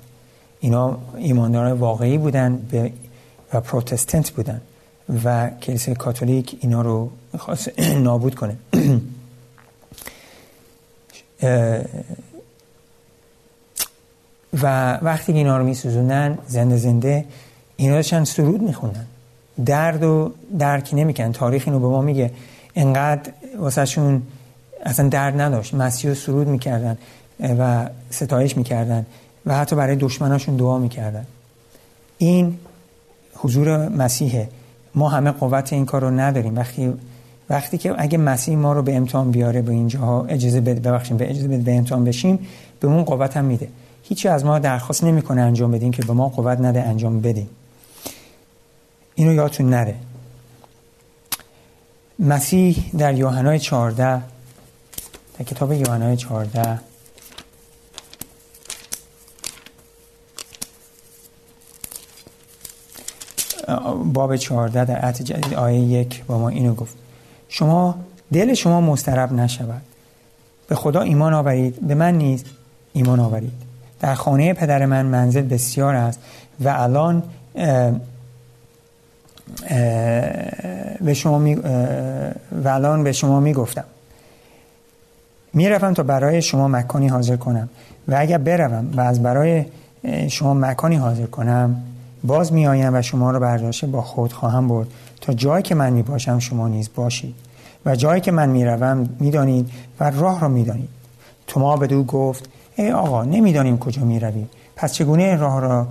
اینا 0.61 0.99
ایماندار 1.17 1.73
واقعی 1.73 2.19
بودن 2.19 2.61
و 3.53 3.61
پروتستانت 3.61 4.31
بودن. 4.31 4.61
و 5.25 5.51
کلیسای 5.51 5.95
کاتولیک 5.95 6.59
اینا 6.61 6.83
رو 6.83 7.11
خواست 7.39 7.81
نابود 8.07 8.35
کنه. 8.35 8.57
و 14.63 14.93
وقتی 15.03 15.33
اینا 15.33 15.59
رو 15.59 15.65
میسوزوندن 15.65 16.39
زنده 16.47 16.77
زنده 16.77 17.25
اینا 17.77 17.95
داشتن 17.95 18.25
سرود 18.25 18.63
میخوندن. 18.63 19.07
درد 19.67 20.03
و 20.05 20.33
درکی 20.59 20.97
نمیکن 20.97 21.33
تاریخ 21.33 21.63
اینو 21.67 21.81
به 21.81 21.87
ما 21.87 22.03
میگه. 22.03 22.31
انقدر 22.75 23.33
واسه 23.59 23.85
شون 23.85 24.23
اصلا 24.83 25.09
درد 25.09 25.41
نداشت. 25.41 25.75
مسیح 25.75 26.15
سرود 26.15 26.49
می‌کردن 26.49 26.99
و 27.41 27.89
ستایش 28.11 28.57
می‌کردن 28.57 29.07
و 29.47 29.57
حتی 29.57 29.77
برای 29.77 29.97
دشمناشون 29.97 30.57
دعا 30.57 30.79
می‌کردن. 30.79 31.27
این 32.19 32.59
حضور 33.35 33.89
مسیحه. 33.89 34.49
ما 34.95 35.09
همه 35.09 35.31
قوت 35.31 35.73
این 35.73 35.87
کار 35.87 36.01
رو 36.01 36.11
نداریم. 36.11 36.57
وقتی 36.57 36.93
وقتی 37.51 37.79
که 37.79 37.95
اگه 37.99 38.19
مسیح 38.19 38.57
ما 38.57 38.73
رو 38.73 38.83
به 38.83 38.97
امتحان 38.97 39.31
بیاره 39.31 39.63
به 39.63 39.73
اینجاها 39.73 40.25
اجازه 40.25 40.61
بده 40.61 40.81
ببخشیم 40.81 41.17
به 41.17 41.31
اجازه 41.31 41.49
بده 41.49 41.63
به 41.63 41.75
امتحان 41.75 42.05
بشیم 42.05 42.39
به 42.81 42.89
اون 42.89 43.03
قوت 43.03 43.37
هم 43.37 43.45
میده. 43.45 43.69
هیچی 44.03 44.29
از 44.29 44.45
ما 44.45 44.59
درخواست 44.59 45.05
نمی‌کنه 45.05 45.41
انجام 45.41 45.71
بدیم 45.71 45.91
که 45.91 46.03
به 46.03 46.13
ما 46.13 46.29
قوت 46.29 46.61
نده 46.61 46.83
انجام 46.83 47.21
بدیم 47.21 47.51
اینو 49.15 49.35
یادتون 49.35 49.71
نره. 49.71 49.95
مسیح 52.19 52.91
در 52.99 53.15
یوحنای 53.15 53.59
14 53.59 54.23
در 55.39 55.45
کتاب 55.45 55.73
یوحنای 55.73 56.17
14 56.17 56.79
باب 64.05 64.37
14 64.37 64.85
در 64.85 64.97
عهد 64.97 65.23
جدید 65.23 65.55
آیه 65.55 65.81
یک 65.81 66.25
با 66.25 66.39
ما 66.39 66.49
اینو 66.49 66.75
گفت. 66.75 66.95
شما 67.49 67.99
دل 68.33 68.55
شما 68.55 68.81
مسترب 68.81 69.33
نشود. 69.33 69.83
به 70.69 70.75
خدا 70.75 71.01
ایمان 71.01 71.35
آورید 71.35 71.87
به 71.87 71.95
من 71.95 72.15
نیز 72.15 72.45
ایمان 72.93 73.21
آورید. 73.21 73.67
در 74.01 74.15
خانه 74.15 74.55
پدر 74.55 74.87
من 74.87 75.07
منزل 75.07 75.43
بسیار 75.43 75.95
است 75.95 76.21
و 76.61 76.69
الان 76.69 77.23
به 81.01 81.15
شما 81.15 81.39
می 81.39 81.55
و 82.65 82.69
الان 82.69 83.05
به 83.05 83.13
شما 83.13 83.41
می‌گفتم. 83.41 83.85
می‌روم 85.53 85.95
تا 85.95 86.03
برای 86.03 86.43
شما 86.43 86.69
مکانی 86.69 87.09
حاضر 87.09 87.37
کنم 87.37 87.69
و 88.09 88.17
اگر 88.19 88.39
بروم 88.39 88.91
و 88.97 89.01
از 89.01 89.23
برای 89.23 89.65
شما 90.29 90.55
مکانی 90.55 90.97
حاضر 90.97 91.27
کنم 91.27 91.83
باز 92.25 92.53
می 92.53 92.67
آیم 92.67 92.95
و 92.95 93.03
شما 93.03 93.31
را 93.31 93.39
برداشته 93.39 93.87
با 93.87 94.03
خود 94.03 94.33
خواهم 94.33 94.69
برد. 94.69 94.87
تا 95.21 95.33
جایی 95.33 95.63
که 95.63 95.75
من 95.75 95.93
می 95.93 96.03
باشم 96.03 96.39
شما 96.39 96.69
نیز 96.69 96.91
باشید. 96.95 97.35
و 97.87 97.97
جایی 97.97 98.21
که 98.21 98.31
من 98.31 98.49
می 98.49 98.65
روم 98.65 99.09
می 99.21 99.31
دانید 99.31 99.71
و 100.01 100.11
راه 100.11 100.41
را 100.41 100.49
می 100.49 100.65
دانید 100.65 100.89
توما 101.47 101.87
دو 101.87 102.05
گفت 102.05 102.49
ای 102.79 102.93
آقا 102.93 103.25
نمی‌دانیم 103.25 103.79
کجا 103.79 104.05
می 104.05 104.21
رویم 104.21 104.49
پس 104.77 104.93
چگونه 104.93 105.37
راه 105.37 105.61
را 105.61 105.88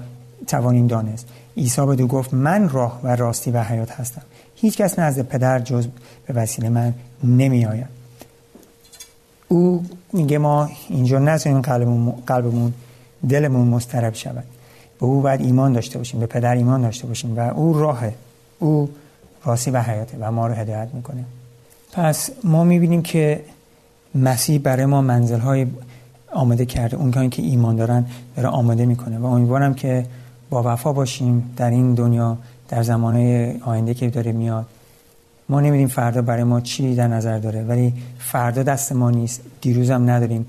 توانیم 0.48 0.88
دانست؟ 0.88 1.28
عیسی 1.58 1.96
دو 1.96 2.08
گفت 2.08 2.34
من 2.34 2.70
راه 2.70 3.00
و 3.04 3.16
راستی 3.16 3.52
و 3.52 3.64
حیات 3.64 3.92
هستم. 3.92 4.22
هیچ 4.56 4.78
کس 4.78 5.00
نزد 5.00 5.22
پدر 5.22 5.60
جز 5.60 5.88
به 6.28 6.34
وسیله 6.34 6.70
من 6.70 6.94
نمی 7.24 7.66
آید 7.66 7.88
او 9.48 9.84
میگه 10.14 10.38
ما 10.38 10.70
اینجا 10.90 11.20
نذاریم 11.20 11.62
قلبمون, 11.62 12.14
قلبمون 12.28 12.74
دلمون 13.30 13.68
مسترب 13.68 14.14
شود. 14.14 14.44
به 15.00 15.06
او 15.06 15.22
باید 15.22 15.42
ایمان 15.42 15.74
داشته 15.74 15.98
باشیم 15.98 16.20
به 16.20 16.26
پدر 16.26 16.56
ایمان 16.56 16.82
داشته 16.82 17.08
باشیم 17.08 17.38
و 17.38 17.40
او 17.40 17.80
راهه. 17.80 18.14
او 18.60 18.90
راستی 19.46 19.72
و 19.72 19.82
حیاته 19.82 20.18
و 20.20 20.32
ما 20.32 20.48
رو 20.48 20.54
هدایت 20.54 20.88
می‌کنه. 20.94 21.24
پس 21.94 22.30
ما 22.44 22.64
می‌بینیم 22.64 23.02
که 23.02 23.44
مسیح 24.16 24.60
برای 24.60 24.86
ما 24.86 25.02
منزل 25.02 25.40
های 25.40 25.68
آماده 26.34 26.66
کرده. 26.66 26.98
اون 26.98 27.30
که 27.30 27.42
ایمان 27.42 27.76
دارن 27.76 28.06
داره 28.36 28.50
آماده 28.50 28.86
می‌کنه. 28.86 29.18
و 29.18 29.26
امیدوارم 29.26 29.74
که 29.74 30.06
با 30.50 30.64
وفا 30.66 30.94
باشیم 30.94 31.54
در 31.58 31.70
این 31.70 31.94
دنیا 31.94 32.38
در 32.70 32.84
زمانه 32.84 33.56
آینده 33.62 33.94
که 33.94 34.10
داره 34.10 34.32
میاد. 34.32 34.66
ما 35.50 35.62
نمیدیم 35.62 35.88
فردا 35.88 36.22
برای 36.22 36.44
ما 36.44 36.62
چی 36.62 36.96
در 36.96 37.08
نظر 37.08 37.40
داره 37.40 37.64
ولی 37.64 37.94
فردا 38.20 38.64
دست 38.64 38.92
ما 38.92 39.12
نیست. 39.12 39.42
دیروز 39.62 39.92
هم 39.92 40.10
نداریم. 40.10 40.46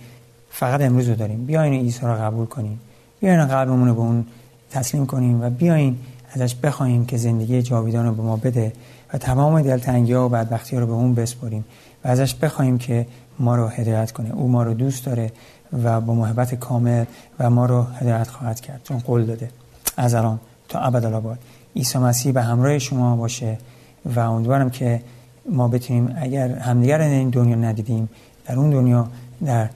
فقط 0.51 0.81
امروز 0.81 1.09
رو 1.09 1.15
داریم. 1.15 1.45
بیاین 1.45 1.73
عیسی 1.73 2.01
رو 2.03 2.15
قبول 2.15 2.47
کنیم 2.47 2.81
بیاین 3.21 3.45
قلبمون 3.45 3.89
رو 3.89 3.95
به 3.95 4.01
اون 4.01 4.25
تسلیم 4.71 5.07
کنیم 5.07 5.43
و 5.43 5.51
بیاین 5.51 5.97
ازش 6.33 6.55
بخوایم 6.55 7.07
که 7.07 7.17
زندگی 7.17 7.63
جاویدان 7.63 8.07
رو 8.07 8.15
به 8.15 8.23
ما 8.23 8.37
بده 8.37 8.73
و 9.15 9.19
تمام 9.19 9.63
دلتنگی 9.63 10.13
ها 10.13 10.27
و 10.27 10.29
بدبختی 10.29 10.77
ها 10.77 10.83
رو 10.83 10.87
به 10.87 10.93
اون 10.93 11.15
بسپریم 11.15 11.65
و 12.05 12.09
ازش 12.09 12.35
بخوایم 12.35 12.79
که 12.79 13.07
ما 13.39 13.57
رو 13.57 13.69
هدایت 13.69 14.13
کنه. 14.13 14.35
او 14.35 14.49
ما 14.49 14.63
رو 14.63 14.75
دوست 14.75 15.07
داره. 15.07 15.33
و 15.73 16.01
با 16.01 16.15
محبت 16.15 16.55
کامل 16.55 17.05
و 17.39 17.51
ما 17.51 17.67
رو 17.67 17.83
هدایت 17.83 18.29
خواهد 18.29 18.61
کرد. 18.61 18.81
چون 18.85 18.99
قول 18.99 19.25
داده 19.25 19.51
از 19.97 20.15
الان 20.15 20.41
تا 20.69 20.79
ابدالآباد 20.79 21.39
عیسی 21.77 21.99
مسیح 21.99 22.33
به 22.33 22.43
همراه 22.43 22.79
شما 22.79 23.17
باشه 23.17 23.59
و 24.05 24.21
امیدوارم 24.21 24.71
که 24.71 25.03
ما 25.51 25.69
بتونیم 25.69 26.17
اگر 26.17 26.49
همدیگر 26.49 27.01
این 27.01 27.31
دنیا 27.31 27.57
ندیدیم 27.57 28.09
در 28.47 28.57
اون 28.57 28.71
دنیا 28.71 29.09
در 29.45 29.69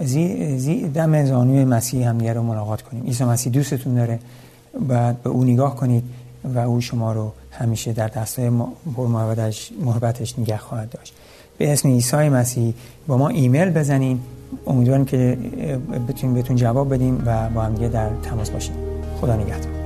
زی, 0.00 0.58
زی 0.58 0.88
دم 0.88 1.24
زانوی 1.24 1.64
مسیح 1.64 2.08
همدیگر 2.08 2.34
رو 2.34 2.42
ملاقات 2.42 2.82
کنیم. 2.82 3.04
عیسی 3.04 3.24
مسیح 3.24 3.52
دوستتون 3.52 3.94
داره. 3.94 4.18
بعد 4.88 5.22
به 5.22 5.30
او 5.30 5.44
نگاه 5.44 5.76
کنید 5.76 6.04
و 6.44 6.58
او 6.58 6.80
شما 6.80 7.12
رو 7.12 7.32
همیشه 7.50 7.92
در 7.92 8.08
دستای 8.08 8.50
محبتش, 8.98 9.72
محبتش 9.80 10.38
نگه 10.38 10.56
خواهد 10.56 10.90
داشت. 10.90 11.14
به 11.58 11.72
اسم 11.72 11.88
عیسی 11.88 12.28
مسیح 12.28 12.74
با 13.06 13.16
ما 13.16 13.28
ایمیل 13.28 13.70
بزنین. 13.70 14.20
امیدوارم 14.66 15.04
که 15.04 15.38
بتونیم 16.08 16.34
بهتون 16.34 16.56
جواب 16.56 16.94
بدیم 16.94 17.22
و 17.26 17.48
با 17.48 17.60
هم 17.60 17.74
در 17.74 18.08
تماس 18.22 18.50
باشیم. 18.50 18.74
خدا 19.20 19.36
نگهدار. 19.36 19.81